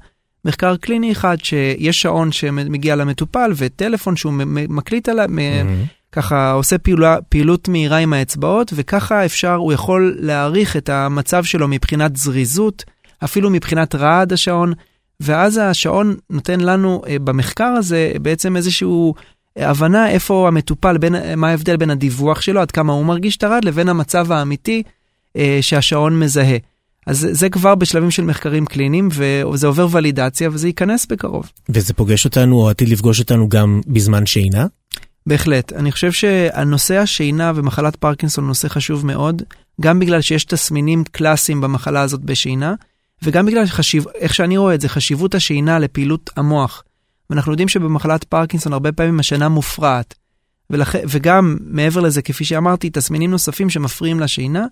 מחקר 0.45 0.77
קליני 0.77 1.13
אחד 1.13 1.37
שיש 1.43 2.03
שעון 2.03 2.33
שמגיע 2.33 2.97
למטופל 2.97 3.53
וטלפון 3.57 4.17
שהוא 4.17 4.33
מקליט 4.47 5.09
עליו, 5.09 5.29
mm-hmm. 5.29 5.98
ככה 6.13 6.53
עושה 6.53 6.79
פעולה, 6.79 7.17
פעילות 7.29 7.69
מהירה 7.69 7.97
עם 7.97 8.13
האצבעות, 8.13 8.73
וככה 8.77 9.25
אפשר, 9.25 9.55
הוא 9.55 9.73
יכול 9.73 10.17
להעריך 10.21 10.77
את 10.77 10.89
המצב 10.89 11.45
שלו 11.45 11.69
מבחינת 11.69 12.17
זריזות, 12.17 12.85
אפילו 13.25 13.51
מבחינת 13.51 13.95
רעד 13.95 14.33
השעון, 14.33 14.73
ואז 15.21 15.61
השעון 15.63 16.17
נותן 16.31 16.61
לנו 16.61 17.03
אה, 17.07 17.19
במחקר 17.19 17.65
הזה 17.79 18.13
בעצם 18.23 18.57
איזשהו 18.57 19.15
הבנה 19.57 20.11
איפה 20.11 20.49
המטופל, 20.49 20.99
בין, 20.99 21.15
מה 21.37 21.49
ההבדל 21.49 21.77
בין 21.77 21.91
הדיווח 21.91 22.41
שלו, 22.41 22.61
עד 22.61 22.71
כמה 22.71 22.93
הוא 22.93 23.05
מרגיש 23.05 23.37
את 23.37 23.45
הרעד, 23.45 23.65
לבין 23.65 23.89
המצב 23.89 24.33
האמיתי 24.33 24.83
אה, 25.37 25.59
שהשעון 25.61 26.21
מזהה. 26.21 26.57
אז 27.07 27.29
זה 27.31 27.49
כבר 27.49 27.75
בשלבים 27.75 28.11
של 28.11 28.25
מחקרים 28.25 28.67
קליניים, 28.67 29.09
וזה 29.13 29.67
עובר 29.67 29.87
ולידציה, 29.91 30.49
וזה 30.53 30.67
ייכנס 30.67 31.07
בקרוב. 31.07 31.51
וזה 31.69 31.95
פוגש 31.95 32.25
אותנו, 32.25 32.57
או 32.57 32.71
עתיד 32.71 32.89
לפגוש 32.89 33.21
אותנו 33.21 33.49
גם 33.49 33.81
בזמן 33.87 34.27
שינה? 34.27 34.67
בהחלט. 35.29 35.73
אני 35.73 35.93
חושב 35.93 36.13
שהנושא 36.13 36.97
השינה 36.97 37.53
ומחלת 37.55 37.97
פרקינסון 37.97 38.45
הוא 38.45 38.49
נושא 38.49 38.69
חשוב 38.69 39.07
מאוד, 39.07 39.43
גם 39.81 39.99
בגלל 39.99 40.21
שיש 40.21 40.45
תסמינים 40.45 41.05
קלאסיים 41.05 41.61
במחלה 41.61 42.01
הזאת 42.01 42.21
בשינה, 42.21 42.75
וגם 43.23 43.47
בגלל 43.47 43.67
חשיב, 43.67 44.05
איך 44.15 44.35
שאני 44.35 44.57
רואה 44.57 44.75
את 44.75 44.81
זה, 44.81 44.89
חשיבות 44.89 45.35
השינה 45.35 45.79
לפעילות 45.79 46.31
המוח. 46.37 46.83
ואנחנו 47.31 47.53
יודעים 47.53 47.69
שבמחלת 47.69 48.25
פרקינסון 48.25 48.73
הרבה 48.73 48.93
פעמים 48.93 49.21
השינה 49.21 49.49
מופרעת. 49.49 50.15
ולכ... 50.71 50.97
וגם 51.09 51.57
מעבר 51.61 52.01
לזה, 52.01 52.23
כפי 52.23 52.45
שאמרתי, 52.45 52.91
תסמינים 52.91 53.31
נוספים 53.31 53.71
שמפריעים 53.71 54.21
לשינה, 54.21 54.67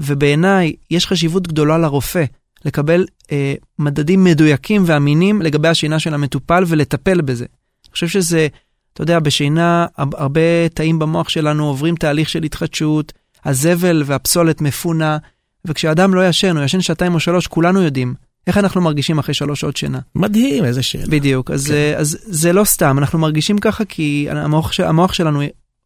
ובעיניי 0.00 0.72
יש 0.90 1.06
חשיבות 1.06 1.48
גדולה 1.48 1.78
לרופא 1.78 2.24
לקבל 2.64 3.06
אה, 3.32 3.54
מדדים 3.78 4.24
מדויקים 4.24 4.82
ואמינים 4.86 5.42
לגבי 5.42 5.68
השינה 5.68 5.98
של 5.98 6.14
המטופל 6.14 6.64
ולטפל 6.66 7.20
בזה. 7.20 7.44
אני 7.84 7.92
חושב 7.92 8.08
שזה, 8.08 8.48
אתה 8.94 9.02
יודע, 9.02 9.18
בשינה 9.18 9.86
הרבה 9.96 10.68
תאים 10.74 10.98
במוח 10.98 11.28
שלנו 11.28 11.66
עוברים 11.66 11.96
תהליך 11.96 12.28
של 12.28 12.42
התחדשות, 12.42 13.12
הזבל 13.44 14.02
והפסולת 14.06 14.60
מפונה, 14.60 15.18
וכשאדם 15.64 16.14
לא 16.14 16.28
ישן, 16.28 16.56
הוא 16.56 16.64
ישן 16.64 16.80
שעתיים 16.80 17.14
או 17.14 17.20
שלוש, 17.20 17.46
כולנו 17.46 17.82
יודעים. 17.82 18.14
איך 18.46 18.58
אנחנו 18.58 18.80
מרגישים 18.80 19.18
אחרי 19.18 19.34
שלוש 19.34 19.60
שעות 19.60 19.76
שינה? 19.76 19.98
מדהים, 20.14 20.64
איזה 20.64 20.82
שאלה. 20.82 21.06
בדיוק, 21.08 21.50
אז, 21.50 21.66
כן. 21.66 21.94
אז 21.96 22.18
זה 22.22 22.52
לא 22.52 22.64
סתם, 22.64 22.98
אנחנו 22.98 23.18
מרגישים 23.18 23.58
ככה 23.58 23.84
כי 23.84 24.26
המוח, 24.30 24.80
המוח 24.80 25.12
שלנו 25.12 25.42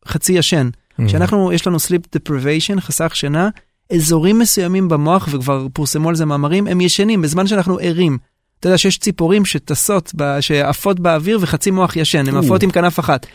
חצי 0.07 0.33
ישן. 0.33 0.69
Mm-hmm. 0.69 1.07
כשאנחנו, 1.07 1.53
יש 1.53 1.67
לנו 1.67 1.77
sleep 1.77 2.19
deprivation, 2.19 2.81
חסך 2.81 3.17
שינה, 3.17 3.49
אזורים 3.93 4.39
מסוימים 4.39 4.89
במוח, 4.89 5.29
וכבר 5.33 5.67
פורסמו 5.73 6.09
על 6.09 6.15
זה 6.15 6.25
מאמרים, 6.25 6.67
הם 6.67 6.81
ישנים 6.81 7.23
בזמן 7.23 7.47
שאנחנו 7.47 7.79
ערים. 7.83 8.19
אתה 8.61 8.69
יודע 8.69 8.79
שיש 8.79 8.99
ציפורים 8.99 9.45
שטסות, 9.45 10.15
שעפות 10.41 11.01
באוויר 11.01 11.39
וחצי 11.41 11.71
מוח 11.71 11.97
ישן, 11.97 12.29
הן 12.29 12.37
עפות 12.37 12.63
עם 12.63 12.71
כנף 12.71 13.01
אחת. 13.01 13.27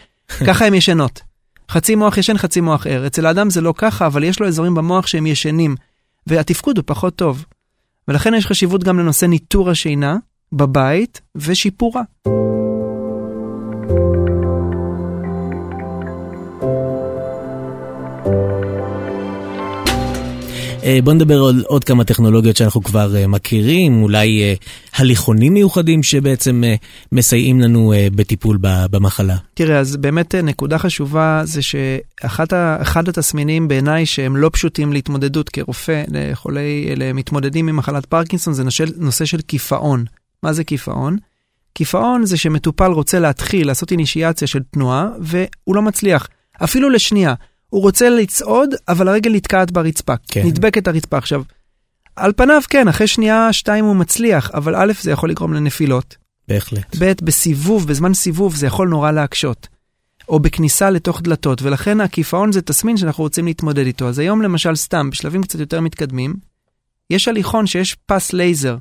ככה 0.47 0.65
הן 0.65 0.73
ישנות. 0.73 1.21
חצי 1.71 1.95
מוח 1.95 2.17
ישן, 2.17 2.37
חצי 2.37 2.61
מוח 2.61 2.87
ער. 2.87 3.07
אצל 3.07 3.25
האדם 3.25 3.49
זה 3.49 3.61
לא 3.61 3.73
ככה, 3.77 4.07
אבל 4.07 4.23
יש 4.23 4.39
לו 4.39 4.47
אזורים 4.47 4.75
במוח 4.75 5.07
שהם 5.07 5.25
ישנים, 5.25 5.75
והתפקוד 6.27 6.77
הוא 6.77 6.83
פחות 6.87 7.15
טוב. 7.15 7.45
ולכן 8.07 8.33
יש 8.33 8.45
חשיבות 8.45 8.83
גם 8.83 8.99
לנושא 8.99 9.25
ניטור 9.25 9.69
השינה 9.69 10.17
בבית 10.53 11.21
ושיפורה. 11.35 12.01
בוא 21.03 21.13
נדבר 21.13 21.43
על 21.43 21.63
עוד 21.67 21.83
כמה 21.83 22.03
טכנולוגיות 22.03 22.57
שאנחנו 22.57 22.83
כבר 22.83 23.15
אה, 23.15 23.27
מכירים, 23.27 24.03
אולי 24.03 24.43
אה, 24.43 24.53
הליכונים 24.95 25.53
מיוחדים 25.53 26.03
שבעצם 26.03 26.63
מסייעים 27.11 27.61
לנו 27.61 27.93
בטיפול 28.15 28.57
במחלה. 28.61 29.35
תראה, 29.53 29.79
אז 29.79 29.97
באמת 29.97 30.35
נקודה 30.35 30.77
חשובה 30.77 31.41
זה 31.43 31.61
שאחד 31.61 33.07
התסמינים 33.07 33.67
בעיניי 33.67 34.05
שהם 34.05 34.37
לא 34.37 34.49
פשוטים 34.53 34.93
להתמודדות 34.93 35.49
כרופא 35.49 36.03
לחולי, 36.07 36.93
למתמודדים 36.95 37.67
עם 37.67 37.77
מחלת 37.77 38.05
פרקינסון 38.05 38.53
זה 38.53 38.63
נושא 38.97 39.25
של 39.25 39.41
קיפאון. 39.41 40.05
מה 40.43 40.53
זה 40.53 40.63
קיפאון? 40.63 41.17
קיפאון 41.73 42.25
זה 42.25 42.37
שמטופל 42.37 42.91
רוצה 42.91 43.19
להתחיל 43.19 43.67
לעשות 43.67 43.91
אינישיאציה 43.91 44.47
של 44.47 44.59
תנועה 44.71 45.09
והוא 45.19 45.75
לא 45.75 45.81
מצליח, 45.81 46.27
אפילו 46.63 46.89
לשנייה. 46.89 47.33
הוא 47.73 47.81
רוצה 47.81 48.09
לצעוד, 48.09 48.69
אבל 48.87 49.07
הרגל 49.07 49.31
נתקעת 49.35 49.71
ברצפה, 49.71 50.13
כן. 50.27 50.45
נדבקת 50.45 50.87
הרצפה. 50.87 51.17
עכשיו, 51.17 51.43
על 52.15 52.33
פניו 52.35 52.61
כן, 52.69 52.87
אחרי 52.87 53.07
שנייה, 53.07 53.53
שתיים 53.53 53.85
הוא 53.85 53.95
מצליח, 53.95 54.51
אבל 54.53 54.75
א', 54.75 54.93
זה 55.01 55.11
יכול 55.11 55.29
לגרום 55.29 55.53
לנפילות. 55.53 56.17
בהחלט. 56.47 56.95
ב', 56.99 57.11
בסיבוב, 57.23 57.87
בזמן 57.87 58.13
סיבוב 58.13 58.55
זה 58.55 58.67
יכול 58.67 58.87
נורא 58.87 59.11
להקשות. 59.11 59.67
או 60.29 60.39
בכניסה 60.39 60.89
לתוך 60.89 61.21
דלתות, 61.21 61.61
ולכן 61.61 62.01
הקיפאון 62.01 62.51
זה 62.51 62.61
תסמין 62.61 62.97
שאנחנו 62.97 63.23
רוצים 63.23 63.45
להתמודד 63.45 63.85
איתו. 63.85 64.09
אז 64.09 64.19
היום 64.19 64.41
למשל 64.41 64.75
סתם, 64.75 65.09
בשלבים 65.09 65.43
קצת 65.43 65.59
יותר 65.59 65.81
מתקדמים, 65.81 66.33
יש 67.09 67.27
הליכון 67.27 67.67
שיש 67.67 67.95
פס 68.05 68.33
לייזר 68.33 68.77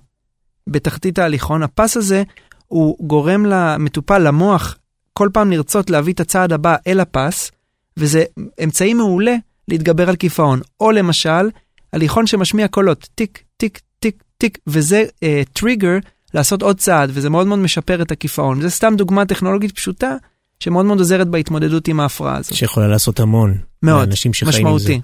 בתחתית 0.66 1.18
ההליכון. 1.18 1.62
הפס 1.62 1.96
הזה, 1.96 2.22
הוא 2.68 3.08
גורם 3.08 3.46
למטופל, 3.46 4.18
למוח, 4.18 4.76
כל 5.12 5.28
פעם 5.32 5.50
לרצות 5.50 5.90
להביא 5.90 6.12
את 6.12 6.20
הצעד 6.20 6.52
הבא 6.52 6.76
אל 6.86 7.00
הפס, 7.00 7.50
וזה 7.96 8.24
אמצעי 8.64 8.94
מעולה 8.94 9.34
להתגבר 9.68 10.08
על 10.08 10.16
קיפאון. 10.16 10.60
או 10.80 10.90
למשל, 10.90 11.50
הליכון 11.92 12.26
שמשמיע 12.26 12.68
קולות, 12.68 13.08
טיק, 13.14 13.42
טיק, 13.56 13.80
טיק, 13.98 14.22
טיק, 14.38 14.58
וזה 14.66 15.04
טריגר 15.52 15.96
אה, 16.02 16.08
לעשות 16.34 16.62
עוד 16.62 16.78
צעד, 16.78 17.10
וזה 17.12 17.30
מאוד 17.30 17.46
מאוד 17.46 17.58
משפר 17.58 18.02
את 18.02 18.10
הקיפאון. 18.10 18.60
זה 18.60 18.70
סתם 18.70 18.94
דוגמה 18.96 19.26
טכנולוגית 19.26 19.72
פשוטה, 19.72 20.16
שמאוד 20.60 20.86
מאוד 20.86 20.98
עוזרת 20.98 21.28
בהתמודדות 21.28 21.88
עם 21.88 22.00
ההפרעה 22.00 22.36
הזאת. 22.36 22.54
שיכולה 22.54 22.88
לעשות 22.88 23.20
המון. 23.20 23.58
מאוד, 23.82 24.08
משמעותי. 24.48 25.00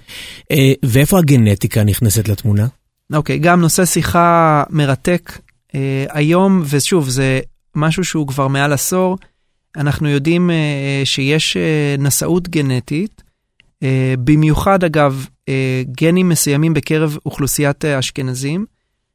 Uh, 0.52 0.56
ואיפה 0.82 1.18
הגנטיקה 1.18 1.84
נכנסת 1.84 2.28
לתמונה? 2.28 2.66
אוקיי, 3.12 3.36
okay, 3.36 3.42
גם 3.42 3.60
נושא 3.60 3.84
שיחה 3.84 4.62
מרתק. 4.70 5.38
Uh, 5.68 5.74
היום, 6.08 6.62
ושוב, 6.64 7.08
זה 7.08 7.40
משהו 7.74 8.04
שהוא 8.04 8.26
כבר 8.26 8.48
מעל 8.48 8.72
עשור, 8.72 9.18
אנחנו 9.78 10.08
יודעים 10.08 10.50
uh, 10.50 11.06
שיש 11.06 11.56
uh, 11.56 12.00
נשאות 12.00 12.48
גנטית, 12.48 13.22
במיוחד 14.24 14.84
אגב, 14.84 15.26
גנים 15.82 16.28
מסוימים 16.28 16.74
בקרב 16.74 17.16
אוכלוסיית 17.26 17.84
האשכנזים, 17.84 18.66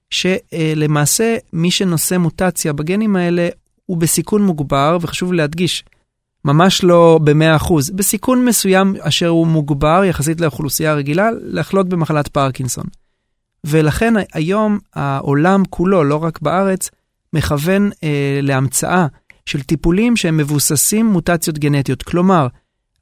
שלמעשה 0.10 1.38
מי 1.54 1.71
שנושא 1.71 2.17
מוטציה 2.17 2.73
בגנים 2.73 3.15
האלה 3.15 3.49
הוא 3.86 3.97
בסיכון 3.97 4.43
מוגבר, 4.43 4.97
וחשוב 5.02 5.34
להדגיש, 5.34 5.84
ממש 6.45 6.84
לא 6.84 7.19
ב-100%, 7.23 7.73
בסיכון 7.95 8.45
מסוים 8.45 8.95
אשר 8.99 9.28
הוא 9.28 9.47
מוגבר 9.47 10.04
יחסית 10.04 10.41
לאוכלוסייה 10.41 10.91
הרגילה, 10.91 11.30
לחלות 11.41 11.89
במחלת 11.89 12.28
פרקינסון. 12.28 12.86
ולכן 13.63 14.13
היום 14.34 14.80
העולם 14.93 15.63
כולו, 15.69 16.04
לא 16.04 16.23
רק 16.23 16.41
בארץ, 16.41 16.89
מכוון 17.34 17.89
אה, 18.04 18.39
להמצאה 18.41 19.08
של 19.45 19.62
טיפולים 19.62 20.17
שהם 20.17 20.38
מבוססים 20.38 21.06
מוטציות 21.06 21.58
גנטיות. 21.60 22.03
כלומר, 22.03 22.47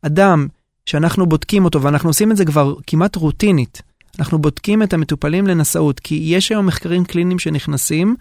אדם 0.01 0.47
שאנחנו 0.85 1.25
בודקים 1.25 1.65
אותו, 1.65 1.81
ואנחנו 1.81 2.09
עושים 2.09 2.31
את 2.31 2.37
זה 2.37 2.45
כבר 2.45 2.75
כמעט 2.87 3.15
רוטינית, 3.15 3.81
אנחנו 4.19 4.39
בודקים 4.39 4.83
את 4.83 4.93
המטופלים 4.93 5.47
לנשאות, 5.47 5.99
כי 5.99 6.21
יש 6.25 6.51
היום 6.51 6.65
מחקרים 6.65 7.05
קליניים 7.05 7.39
שנכנסים 7.39 8.15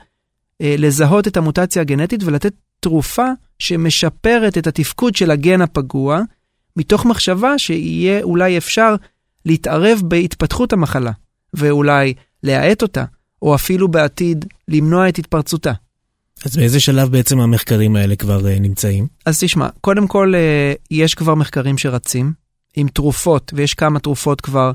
אה, 0.61 0.75
לזהות 0.79 1.29
את 1.29 1.37
המוטציה 1.37 1.83
הגנטית 1.83 2.23
ולתת 2.23 2.53
תרופה 2.81 3.27
שמשפרת 3.59 4.59
את 4.59 4.67
התפקוד 4.67 5.17
של 5.17 5.31
הגן 5.31 5.61
הפגוע, 5.61 6.23
מתוך 6.77 7.07
מחשבה 7.07 7.59
שיהיה 7.59 8.23
אולי 8.23 8.59
אפשר 8.59 8.95
להתערב 9.47 10.03
בהתפתחות 10.05 10.73
המחלה, 10.73 11.13
ואולי 11.55 12.15
להאט 12.43 12.83
אותה, 12.83 13.05
או 13.43 13.55
אפילו 13.55 13.89
בעתיד 13.89 14.45
למנוע 14.69 15.09
את 15.09 15.19
התפרצותה. 15.19 15.73
אז 16.45 16.57
באיזה 16.57 16.81
שלב 16.81 17.13
בעצם 17.13 17.41
המחקרים 17.41 17.97
האלה 17.97 18.17
כבר 18.17 18.41
uh, 18.41 18.61
נמצאים? 18.61 19.07
אז 19.27 19.41
תשמע, 19.41 19.69
קודם 19.81 20.07
כל 20.07 20.33
uh, 20.35 20.79
יש 20.91 21.15
כבר 21.15 21.35
מחקרים 21.35 21.79
שרצים 21.79 22.33
עם 22.77 22.89
תרופות, 22.89 23.53
ויש 23.57 23.75
כמה 23.75 23.99
תרופות 23.99 24.41
כבר, 24.41 24.73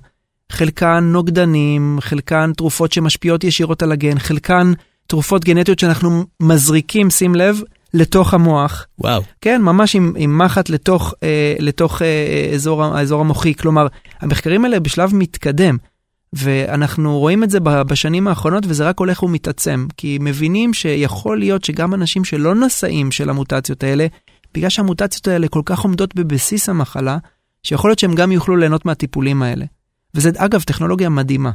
חלקן 0.51 1.03
נוגדנים, 1.03 1.97
חלקן 2.01 2.51
תרופות 2.57 2.91
שמשפיעות 2.91 3.43
ישירות 3.43 3.83
על 3.83 3.91
הגן, 3.91 4.19
חלקן 4.19 4.73
תרופות 5.07 5.45
גנטיות 5.45 5.79
שאנחנו 5.79 6.23
מזריקים, 6.39 7.09
שים 7.09 7.35
לב, 7.35 7.61
לתוך 7.93 8.33
המוח. 8.33 8.85
וואו. 8.99 9.21
כן, 9.41 9.61
ממש 9.61 9.95
עם, 9.95 10.13
עם 10.17 10.37
מחט 10.37 10.69
לתוך, 10.69 11.13
אה, 11.23 11.55
לתוך 11.59 12.01
אה, 12.01 12.51
אזור, 12.53 12.83
האזור 12.83 13.21
המוחי. 13.21 13.55
כלומר, 13.55 13.87
המחקרים 14.19 14.65
האלה 14.65 14.79
בשלב 14.79 15.15
מתקדם. 15.15 15.77
ואנחנו 16.35 17.19
רואים 17.19 17.43
את 17.43 17.49
זה 17.49 17.59
בשנים 17.59 18.27
האחרונות 18.27 18.63
וזה 18.67 18.87
רק 18.89 18.99
הולך 18.99 19.23
ומתעצם, 19.23 19.87
כי 19.97 20.17
מבינים 20.21 20.73
שיכול 20.73 21.39
להיות 21.39 21.63
שגם 21.63 21.93
אנשים 21.93 22.25
שלא 22.25 22.55
נשאים 22.55 23.11
של 23.11 23.29
המוטציות 23.29 23.83
האלה, 23.83 24.07
בגלל 24.53 24.69
שהמוטציות 24.69 25.27
האלה 25.27 25.47
כל 25.47 25.61
כך 25.65 25.79
עומדות 25.79 26.15
בבסיס 26.15 26.69
המחלה, 26.69 27.17
שיכול 27.63 27.89
להיות 27.89 27.99
שהם 27.99 28.15
גם 28.15 28.31
יוכלו 28.31 28.55
ליהנות 28.55 28.85
מהטיפולים 28.85 29.41
האלה. 29.41 29.65
וזה 30.15 30.29
אגב 30.37 30.61
טכנולוגיה 30.61 31.09
מדהימה. 31.09 31.51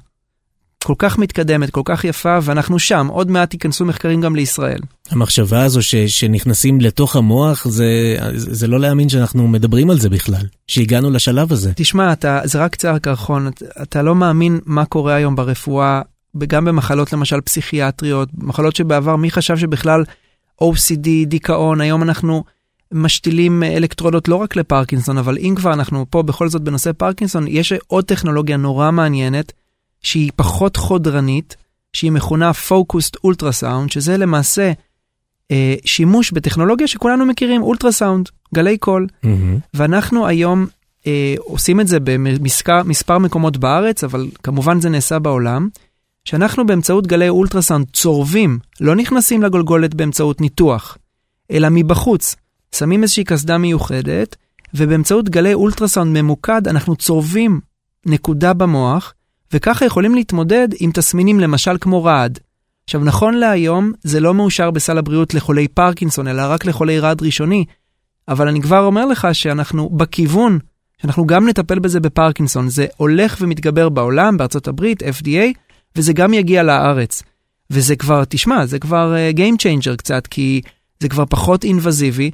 כל 0.84 0.94
כך 0.98 1.18
מתקדמת, 1.18 1.70
כל 1.70 1.82
כך 1.84 2.04
יפה, 2.04 2.38
ואנחנו 2.42 2.78
שם, 2.78 3.06
עוד 3.10 3.30
מעט 3.30 3.54
ייכנסו 3.54 3.84
מחקרים 3.84 4.20
גם 4.20 4.36
לישראל. 4.36 4.80
המחשבה 5.10 5.64
הזו 5.64 5.82
ש, 5.82 5.94
שנכנסים 5.94 6.80
לתוך 6.80 7.16
המוח, 7.16 7.68
זה, 7.68 8.16
זה 8.34 8.66
לא 8.66 8.80
להאמין 8.80 9.08
שאנחנו 9.08 9.48
מדברים 9.48 9.90
על 9.90 10.00
זה 10.00 10.08
בכלל, 10.08 10.46
שהגענו 10.66 11.10
לשלב 11.10 11.52
הזה. 11.52 11.72
תשמע, 11.76 12.12
אתה, 12.12 12.40
זה 12.44 12.58
רק 12.58 12.72
קצר 12.72 12.98
קרחון, 12.98 13.46
אתה, 13.46 13.64
אתה 13.82 14.02
לא 14.02 14.14
מאמין 14.14 14.60
מה 14.66 14.84
קורה 14.84 15.14
היום 15.14 15.36
ברפואה, 15.36 16.02
גם 16.46 16.64
במחלות 16.64 17.12
למשל 17.12 17.40
פסיכיאטריות, 17.40 18.28
מחלות 18.38 18.76
שבעבר 18.76 19.16
מי 19.16 19.30
חשב 19.30 19.56
שבכלל 19.56 20.04
OCD, 20.62 21.08
דיכאון, 21.26 21.80
היום 21.80 22.02
אנחנו 22.02 22.44
משתילים 22.92 23.62
אלקטרודות 23.62 24.28
לא 24.28 24.36
רק 24.36 24.56
לפרקינסון, 24.56 25.18
אבל 25.18 25.38
אם 25.38 25.54
כבר 25.56 25.72
אנחנו 25.72 26.06
פה 26.10 26.22
בכל 26.22 26.48
זאת 26.48 26.62
בנושא 26.62 26.92
פרקינסון, 26.92 27.44
יש 27.48 27.72
עוד 27.86 28.04
טכנולוגיה 28.04 28.56
נורא 28.56 28.90
מעניינת, 28.90 29.52
שהיא 30.02 30.30
פחות 30.36 30.76
חודרנית, 30.76 31.56
שהיא 31.92 32.12
מכונה 32.12 32.50
Focused 32.68 33.16
Ultrasound, 33.26 33.92
שזה 33.92 34.16
למעשה 34.16 34.72
אה, 35.50 35.74
שימוש 35.84 36.32
בטכנולוגיה 36.32 36.86
שכולנו 36.86 37.26
מכירים, 37.26 37.62
אולטרסאונד, 37.62 38.28
גלי 38.54 38.78
קול. 38.78 39.06
מממ-הממ. 39.24 39.28
ואנחנו 39.74 40.26
היום 40.26 40.66
אה, 41.06 41.34
עושים 41.38 41.80
את 41.80 41.88
זה 41.88 41.98
במספר 42.00 43.18
מקומות 43.18 43.56
בארץ, 43.56 44.04
אבל 44.04 44.26
כמובן 44.42 44.80
זה 44.80 44.88
נעשה 44.88 45.18
בעולם, 45.18 45.68
שאנחנו 46.24 46.66
באמצעות 46.66 47.06
גלי 47.06 47.28
אולטרסאונד 47.28 47.86
צורבים, 47.92 48.58
לא 48.80 48.94
נכנסים 48.94 49.42
לגולגולת 49.42 49.94
באמצעות 49.94 50.40
ניתוח, 50.40 50.98
אלא 51.50 51.68
מבחוץ, 51.70 52.36
שמים 52.74 53.02
איזושהי 53.02 53.24
קסדה 53.24 53.58
מיוחדת, 53.58 54.36
ובאמצעות 54.74 55.28
גלי 55.28 55.54
אולטרסאונד 55.54 56.18
ממוקד 56.18 56.68
אנחנו 56.68 56.96
צורבים 56.96 57.60
נקודה 58.06 58.52
במוח, 58.52 59.14
וככה 59.52 59.84
יכולים 59.84 60.14
להתמודד 60.14 60.68
עם 60.80 60.90
תסמינים 60.94 61.40
למשל 61.40 61.76
כמו 61.80 62.04
רעד. 62.04 62.38
עכשיו, 62.84 63.04
נכון 63.04 63.34
להיום, 63.34 63.92
זה 64.02 64.20
לא 64.20 64.34
מאושר 64.34 64.70
בסל 64.70 64.98
הבריאות 64.98 65.34
לחולי 65.34 65.68
פרקינסון, 65.68 66.28
אלא 66.28 66.42
רק 66.46 66.64
לחולי 66.64 67.00
רעד 67.00 67.22
ראשוני, 67.22 67.64
אבל 68.28 68.48
אני 68.48 68.60
כבר 68.62 68.80
אומר 68.80 69.06
לך 69.06 69.28
שאנחנו 69.32 69.88
בכיוון, 69.88 70.58
שאנחנו 71.02 71.26
גם 71.26 71.48
נטפל 71.48 71.78
בזה 71.78 72.00
בפרקינסון. 72.00 72.68
זה 72.68 72.86
הולך 72.96 73.36
ומתגבר 73.40 73.88
בעולם, 73.88 74.36
בארצות 74.36 74.68
הברית, 74.68 75.02
FDA, 75.02 75.58
וזה 75.96 76.12
גם 76.12 76.34
יגיע 76.34 76.62
לארץ. 76.62 77.22
וזה 77.70 77.96
כבר, 77.96 78.24
תשמע, 78.28 78.66
זה 78.66 78.78
כבר 78.78 79.14
uh, 79.14 79.36
Game 79.36 79.62
Changer 79.62 79.96
קצת, 79.96 80.26
כי 80.26 80.60
זה 81.00 81.08
כבר 81.08 81.24
פחות 81.28 81.64
אינבזיבי. 81.64 82.30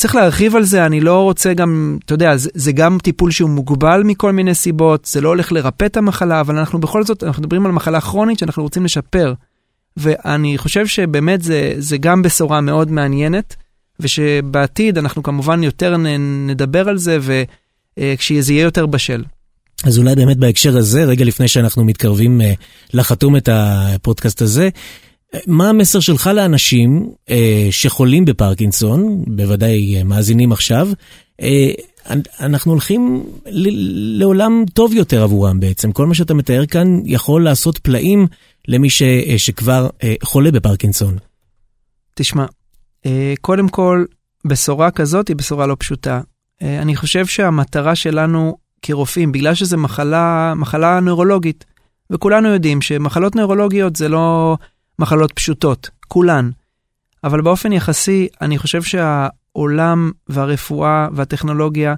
צריך 0.00 0.14
להרחיב 0.14 0.56
על 0.56 0.64
זה, 0.64 0.86
אני 0.86 1.00
לא 1.00 1.22
רוצה 1.22 1.54
גם, 1.54 1.98
אתה 2.04 2.14
יודע, 2.14 2.36
זה, 2.36 2.50
זה 2.54 2.72
גם 2.72 2.98
טיפול 3.02 3.30
שהוא 3.30 3.50
מוגבל 3.50 4.02
מכל 4.04 4.32
מיני 4.32 4.54
סיבות, 4.54 5.04
זה 5.04 5.20
לא 5.20 5.28
הולך 5.28 5.52
לרפא 5.52 5.84
את 5.84 5.96
המחלה, 5.96 6.40
אבל 6.40 6.58
אנחנו 6.58 6.80
בכל 6.80 7.04
זאת, 7.04 7.24
אנחנו 7.24 7.42
מדברים 7.42 7.66
על 7.66 7.72
מחלה 7.72 8.00
כרונית 8.00 8.38
שאנחנו 8.38 8.62
רוצים 8.62 8.84
לשפר. 8.84 9.34
ואני 9.96 10.58
חושב 10.58 10.86
שבאמת 10.86 11.42
זה, 11.42 11.74
זה 11.78 11.96
גם 11.96 12.22
בשורה 12.22 12.60
מאוד 12.60 12.90
מעניינת, 12.90 13.56
ושבעתיד 14.00 14.98
אנחנו 14.98 15.22
כמובן 15.22 15.62
יותר 15.62 15.96
נדבר 16.46 16.88
על 16.88 16.98
זה, 16.98 17.18
וכשזה 17.20 18.52
יהיה 18.52 18.62
יותר 18.62 18.86
בשל. 18.86 19.24
אז 19.84 19.98
אולי 19.98 20.14
באמת 20.14 20.36
בהקשר 20.36 20.76
הזה, 20.76 21.04
רגע 21.04 21.24
לפני 21.24 21.48
שאנחנו 21.48 21.84
מתקרבים 21.84 22.40
אה, 22.40 22.52
לחתום 22.94 23.36
את 23.36 23.48
הפודקאסט 23.52 24.42
הזה, 24.42 24.68
מה 25.46 25.68
המסר 25.68 26.00
שלך 26.00 26.26
לאנשים 26.26 27.10
אה, 27.30 27.68
שחולים 27.70 28.24
בפרקינסון, 28.24 29.24
בוודאי 29.26 29.96
אה, 29.96 30.04
מאזינים 30.04 30.52
עכשיו, 30.52 30.88
אה, 31.40 31.70
אנחנו 32.40 32.72
הולכים 32.72 33.24
לעולם 34.18 34.64
טוב 34.72 34.94
יותר 34.94 35.22
עבורם 35.22 35.60
בעצם. 35.60 35.92
כל 35.92 36.06
מה 36.06 36.14
שאתה 36.14 36.34
מתאר 36.34 36.66
כאן 36.66 37.00
יכול 37.04 37.44
לעשות 37.44 37.78
פלאים 37.78 38.26
למי 38.68 38.90
ש, 38.90 39.02
אה, 39.02 39.34
שכבר 39.38 39.88
אה, 40.02 40.14
חולה 40.22 40.50
בפרקינסון. 40.50 41.16
תשמע, 42.14 42.44
אה, 43.06 43.34
קודם 43.40 43.68
כל, 43.68 44.04
בשורה 44.46 44.90
כזאת 44.90 45.28
היא 45.28 45.36
בשורה 45.36 45.66
לא 45.66 45.76
פשוטה. 45.78 46.20
אני 46.62 46.96
חושב 46.96 47.26
שהמטרה 47.26 47.94
שלנו 47.94 48.56
כרופאים, 48.82 49.32
בגלל 49.32 49.54
שזו 49.54 49.78
מחלה, 49.78 50.54
מחלה 50.56 51.00
נוירולוגית, 51.00 51.64
וכולנו 52.10 52.48
יודעים 52.48 52.82
שמחלות 52.82 53.36
נוירולוגיות 53.36 53.96
זה 53.96 54.08
לא 54.08 54.56
מחלות 55.00 55.32
פשוטות, 55.32 55.90
כולן. 56.08 56.50
אבל 57.24 57.40
באופן 57.40 57.72
יחסי, 57.72 58.28
אני 58.40 58.58
חושב 58.58 58.82
שהעולם 58.82 60.10
והרפואה 60.28 61.08
והטכנולוגיה, 61.12 61.94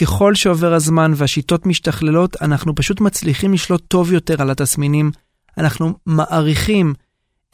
ככל 0.00 0.34
שעובר 0.34 0.74
הזמן 0.74 1.12
והשיטות 1.16 1.66
משתכללות, 1.66 2.42
אנחנו 2.42 2.74
פשוט 2.74 3.00
מצליחים 3.00 3.52
לשלוט 3.52 3.82
טוב 3.88 4.12
יותר 4.12 4.42
על 4.42 4.50
התסמינים. 4.50 5.10
אנחנו 5.58 5.94
מעריכים, 6.06 6.94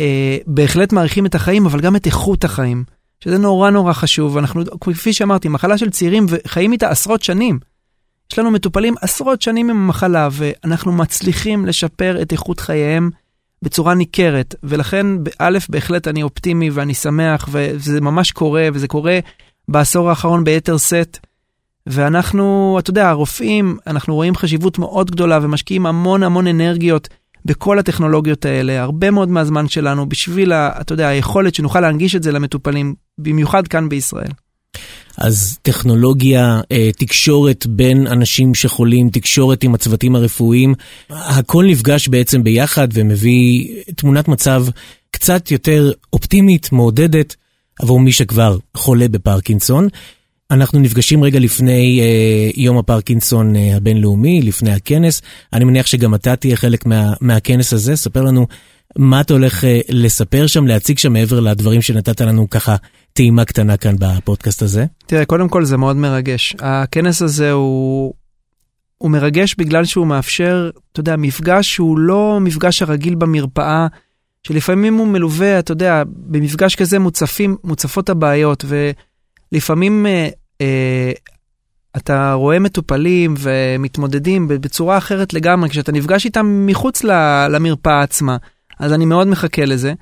אה, 0.01 0.37
בהחלט 0.47 0.93
מעריכים 0.93 1.27
את 1.27 1.35
החיים, 1.35 1.67
אבל 1.67 1.81
גם 1.81 1.97
את 1.97 2.07
איכות 2.07 2.45
החיים, 2.45 2.85
שזה 3.21 3.39
נורא 3.39 3.71
נורא 3.71 3.93
חשוב. 3.93 4.39
אנחנו, 4.39 4.63
כפי 4.81 5.13
שאמרתי, 5.13 5.49
מחלה 5.49 5.79
של 5.79 5.91
צעירים 5.91 6.27
וחיים 6.29 6.73
איתה 6.73 6.91
עשרות 6.91 7.23
שנים. 7.23 7.59
יש 8.33 8.39
לנו 8.39 8.51
מטופלים 8.51 8.95
עשרות 9.01 9.43
שנים 9.43 9.71
עם 9.71 9.77
המחלה, 9.77 10.29
ואנחנו 10.33 10.93
מצליחים 10.93 11.67
לשפר 11.67 12.23
את 12.23 12.33
איכות 12.33 12.61
חייהם 12.61 13.11
בצורה 13.65 13.95
ניכרת. 13.95 14.55
ולכן, 14.63 15.07
א', 15.39 15.59
בהחלט 15.69 16.09
אני 16.09 16.23
אופטימי 16.23 16.71
ואני 16.71 16.95
שמח, 16.95 17.49
וזה 17.53 18.01
ממש 18.01 18.31
קורה, 18.31 18.69
וזה 18.75 18.89
קורה 18.89 19.19
בעשור 19.69 20.09
האחרון 20.09 20.45
ביתר 20.45 20.79
שאת. 20.79 21.19
ואנחנו, 21.87 22.77
אתה 22.79 22.91
יודע, 22.91 23.09
הרופאים, 23.09 23.77
אנחנו 23.87 24.15
רואים 24.15 24.37
חשיבות 24.37 24.79
מאוד 24.79 25.11
גדולה 25.11 25.39
ומשקיעים 25.43 25.87
המון 25.87 26.23
המון 26.23 26.47
אנרגיות 26.47 27.09
בכל 27.45 27.79
הטכנולוגיות 27.79 28.45
האלה, 28.45 28.83
הרבה 28.83 29.11
מאוד 29.11 29.29
מהזמן 29.29 29.69
שלנו, 29.69 30.09
בשביל, 30.09 30.53
אתה 30.53 30.93
יודע, 30.93 31.09
היכולת 31.09 31.55
שנוכל 31.55 31.81
להנגיש 31.81 32.17
את 32.17 32.23
זה 32.23 32.33
למטופלים, 32.33 32.95
במיוחד 33.19 33.69
כאן 33.69 33.89
בישראל. 33.89 34.31
אז 35.19 35.59
טכנולוגיה, 35.63 36.61
אה, 36.73 36.91
תקשורת 36.97 37.67
בין 37.67 38.07
אנשים 38.07 38.55
שחולים, 38.55 39.11
תקשורת 39.11 39.63
עם 39.63 39.75
הצוותים 39.75 40.17
הרפואיים, 40.17 40.75
הכל 41.11 41.65
נפגש 41.69 42.09
בעצם 42.09 42.45
ביחד 42.45 42.89
ומביא 42.93 43.69
תמונת 43.97 44.29
מצב 44.29 44.67
קצת 45.11 45.51
יותר 45.51 45.93
אופטימית, 46.13 46.73
מעודדת, 46.73 47.37
עבור 47.79 48.01
מי 48.01 48.13
שכבר 48.13 48.59
חולה 48.77 49.09
בפרקינסון. 49.09 49.89
אנחנו 50.51 50.79
נפגשים 50.79 51.25
רגע 51.25 51.39
לפני 51.39 52.01
אה, 52.01 52.51
יום 52.57 52.79
הפרקינסון 52.79 53.57
אה, 53.57 53.77
הבינלאומי, 53.77 54.43
לפני 54.43 54.73
הכנס. 54.73 55.23
אני 55.53 55.65
מניח 55.65 55.87
שגם 55.87 56.15
אתה 56.15 56.37
תהיה 56.37 56.57
חלק 56.57 56.87
מה, 56.87 57.13
מהכנס 57.21 57.73
הזה. 57.73 57.97
ספר 57.97 58.23
לנו 58.23 58.47
מה 58.99 59.21
אתה 59.21 59.35
הולך 59.35 59.65
אה, 59.65 59.81
לספר 59.89 60.47
שם, 60.47 60.67
להציג 60.67 60.99
שם 60.99 61.13
מעבר 61.13 61.41
לדברים 61.41 61.83
שנתת 61.83 62.21
לנו 62.21 62.51
ככה 62.51 62.77
טעימה 63.17 63.45
קטנה 63.45 63.77
כאן 63.77 63.97
בפודקאסט 63.99 64.63
הזה. 64.63 64.85
תראה, 65.07 65.25
קודם 65.25 65.49
כל 65.49 65.65
זה 65.65 65.77
מאוד 65.77 65.97
מרגש. 65.97 66.57
הכנס 66.61 67.23
הזה 67.23 67.53
הוא, 67.53 68.15
הוא 68.99 69.11
מרגש 69.11 69.55
בגלל 69.59 69.85
שהוא 69.85 70.07
מאפשר, 70.07 70.71
אתה 70.93 71.01
יודע, 71.01 71.17
מפגש 71.17 71.75
שהוא 71.75 71.99
לא 71.99 72.39
מפגש 72.41 72.83
הרגיל 72.83 73.15
במרפאה. 73.15 73.87
שלפעמים 74.43 74.95
הוא 74.95 75.07
מלווה, 75.07 75.59
אתה 75.59 75.73
יודע, 75.73 76.03
במפגש 76.07 76.75
כזה 76.75 76.99
מוצפים, 76.99 77.57
מוצפות 77.65 78.11
הבעיות, 78.11 78.65
ולפעמים 79.53 80.07
אה, 80.07 80.29
אה, 80.61 81.13
אתה 81.97 82.33
רואה 82.33 82.59
מטופלים 82.59 83.35
ומתמודדים 83.39 84.49
בצורה 84.49 84.99
אחרת 84.99 85.33
לגמרי, 85.35 85.71
כשאתה 85.71 85.93
נפגש 85.93 86.25
איתם 86.25 86.67
מחוץ 86.67 87.05
למרפאה 87.51 88.03
עצמה. 88.03 88.37
אז 88.79 88.93
אני 88.93 89.05
מאוד 89.05 89.27
מחכה 89.27 89.65
לזה. 89.65 89.93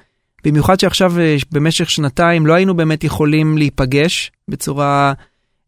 במיוחד 0.45 0.81
שעכשיו 0.81 1.21
אה, 1.21 1.37
במשך 1.53 1.91
שנתיים 1.91 2.47
לא 2.47 2.53
היינו 2.53 2.75
באמת 2.75 3.05
יכולים 3.05 3.59
להיפגש 3.59 4.31
בצורה 4.49 5.13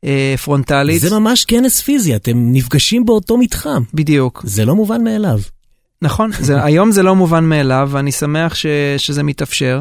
אה, 0.04 0.34
פרונטלית. 0.44 1.00
זה 1.00 1.18
ממש 1.18 1.44
כנס 1.44 1.80
פיזי, 1.80 2.16
אתם 2.16 2.32
נפגשים 2.36 3.04
באותו 3.04 3.38
מתחם. 3.38 3.82
בדיוק. 3.94 4.42
זה 4.44 4.64
לא 4.64 4.74
מובן 4.74 5.04
מאליו. 5.04 5.38
נכון, 6.02 6.30
זה, 6.38 6.62
היום 6.64 6.92
זה 6.92 7.02
לא 7.02 7.16
מובן 7.16 7.44
מאליו, 7.44 7.88
ואני 7.92 8.12
שמח 8.12 8.54
ש, 8.54 8.66
שזה 8.98 9.22
מתאפשר. 9.22 9.80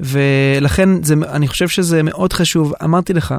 ולכן 0.00 1.02
זה, 1.02 1.14
אני 1.28 1.48
חושב 1.48 1.68
שזה 1.68 2.02
מאוד 2.02 2.32
חשוב. 2.32 2.72
אמרתי 2.84 3.12
לך, 3.12 3.34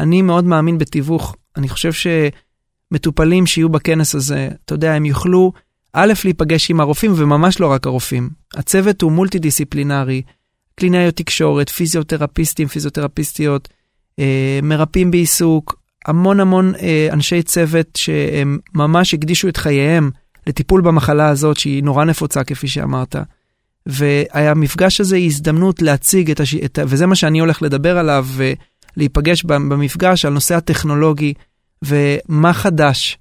אני 0.00 0.22
מאוד 0.22 0.44
מאמין 0.44 0.78
בתיווך. 0.78 1.36
אני 1.56 1.68
חושב 1.68 1.90
שמטופלים 1.92 3.46
שיהיו 3.46 3.68
בכנס 3.68 4.14
הזה, 4.14 4.48
אתה 4.64 4.74
יודע, 4.74 4.92
הם 4.92 5.06
יוכלו, 5.06 5.52
א', 5.92 6.12
להיפגש 6.24 6.70
עם 6.70 6.80
הרופאים, 6.80 7.12
וממש 7.16 7.60
לא 7.60 7.72
רק 7.72 7.86
הרופאים. 7.86 8.30
הצוות 8.56 9.02
הוא 9.02 9.12
מולטי 9.12 9.38
דיסציפלינרי, 9.38 10.22
קלינאיות 10.74 11.16
תקשורת, 11.16 11.68
פיזיותרפיסטים, 11.68 12.68
פיזיותרפיסטיות, 12.68 13.68
אה, 14.18 14.60
מרפאים 14.62 15.10
בעיסוק, 15.10 15.82
המון 16.06 16.40
המון 16.40 16.74
אה, 16.74 17.08
אנשי 17.12 17.42
צוות 17.42 17.96
שהם 17.96 18.58
ממש 18.74 19.14
הקדישו 19.14 19.48
את 19.48 19.56
חייהם 19.56 20.10
לטיפול 20.46 20.80
במחלה 20.80 21.28
הזאת, 21.28 21.58
שהיא 21.58 21.84
נורא 21.84 22.04
נפוצה, 22.04 22.44
כפי 22.44 22.68
שאמרת. 22.68 23.16
והמפגש 23.86 25.00
הזה 25.00 25.16
היא 25.16 25.26
הזדמנות 25.26 25.82
להציג 25.82 26.30
את, 26.30 26.40
הש... 26.40 26.54
את 26.54 26.78
ה... 26.78 26.82
וזה 26.86 27.06
מה 27.06 27.14
שאני 27.14 27.38
הולך 27.38 27.62
לדבר 27.62 27.98
עליו, 27.98 28.26
ולהיפגש 28.96 29.44
במפגש 29.44 30.24
על 30.24 30.32
נושא 30.32 30.54
הטכנולוגי, 30.56 31.34
ומה 31.82 32.52
חדש, 32.52 33.18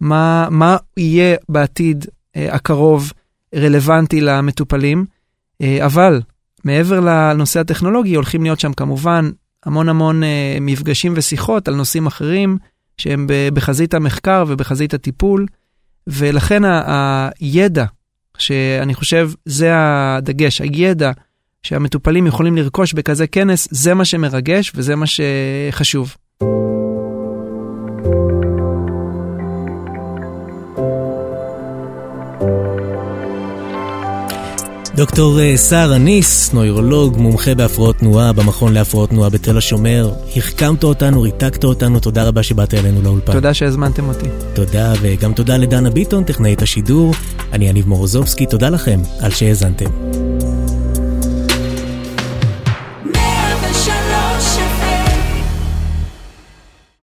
מה, 0.00 0.48
מה 0.50 0.76
יהיה 0.96 1.36
בעתיד 1.48 2.06
אה, 2.36 2.54
הקרוב 2.54 3.12
רלוונטי 3.54 4.20
למטופלים, 4.20 5.04
אה, 5.62 5.86
אבל 5.86 6.20
מעבר 6.64 7.00
לנושא 7.00 7.60
הטכנולוגי 7.60 8.14
הולכים 8.14 8.42
להיות 8.42 8.60
שם 8.60 8.72
כמובן 8.72 9.30
המון 9.66 9.88
המון 9.88 10.24
אה, 10.24 10.58
מפגשים 10.60 11.12
ושיחות 11.16 11.68
על 11.68 11.74
נושאים 11.74 12.06
אחרים 12.06 12.58
שהם 12.98 13.26
בחזית 13.54 13.94
המחקר 13.94 14.44
ובחזית 14.48 14.94
הטיפול, 14.94 15.46
ולכן 16.06 16.62
הידע, 16.64 17.84
שאני 18.38 18.94
חושב 18.94 19.30
זה 19.44 19.70
הדגש, 19.74 20.60
הידע 20.60 21.12
שהמטופלים 21.62 22.26
יכולים 22.26 22.56
לרכוש 22.56 22.92
בכזה 22.92 23.26
כנס, 23.26 23.68
זה 23.70 23.94
מה 23.94 24.04
שמרגש 24.04 24.72
וזה 24.74 24.96
מה 24.96 25.04
שחשוב. 25.06 26.16
דוקטור 34.96 35.40
אה, 35.40 35.56
סער 35.56 35.96
אניס, 35.96 36.52
נוירולוג, 36.52 37.16
מומחה 37.16 37.54
בהפרעות 37.54 37.96
תנועה 37.96 38.32
במכון 38.32 38.72
להפרעות 38.72 39.10
תנועה 39.10 39.30
בתל 39.30 39.58
השומר, 39.58 40.12
החכמת 40.36 40.84
אותנו, 40.84 41.22
ריתקת 41.22 41.64
אותנו, 41.64 42.00
תודה 42.00 42.24
רבה 42.28 42.42
שבאת 42.42 42.74
אלינו 42.74 43.02
לאולפן. 43.02 43.32
תודה 43.32 43.54
שהזמנתם 43.54 44.08
אותי. 44.08 44.26
תודה, 44.54 44.92
וגם 45.00 45.32
תודה 45.32 45.56
לדנה 45.56 45.90
ביטון, 45.90 46.24
טכנאית 46.24 46.62
השידור. 46.62 47.14
אני 47.52 47.68
יניב 47.68 47.88
מורוזובסקי, 47.88 48.46
תודה 48.46 48.68
לכם 48.68 49.00
על 49.20 49.30
שהאזנתם. 49.30 49.90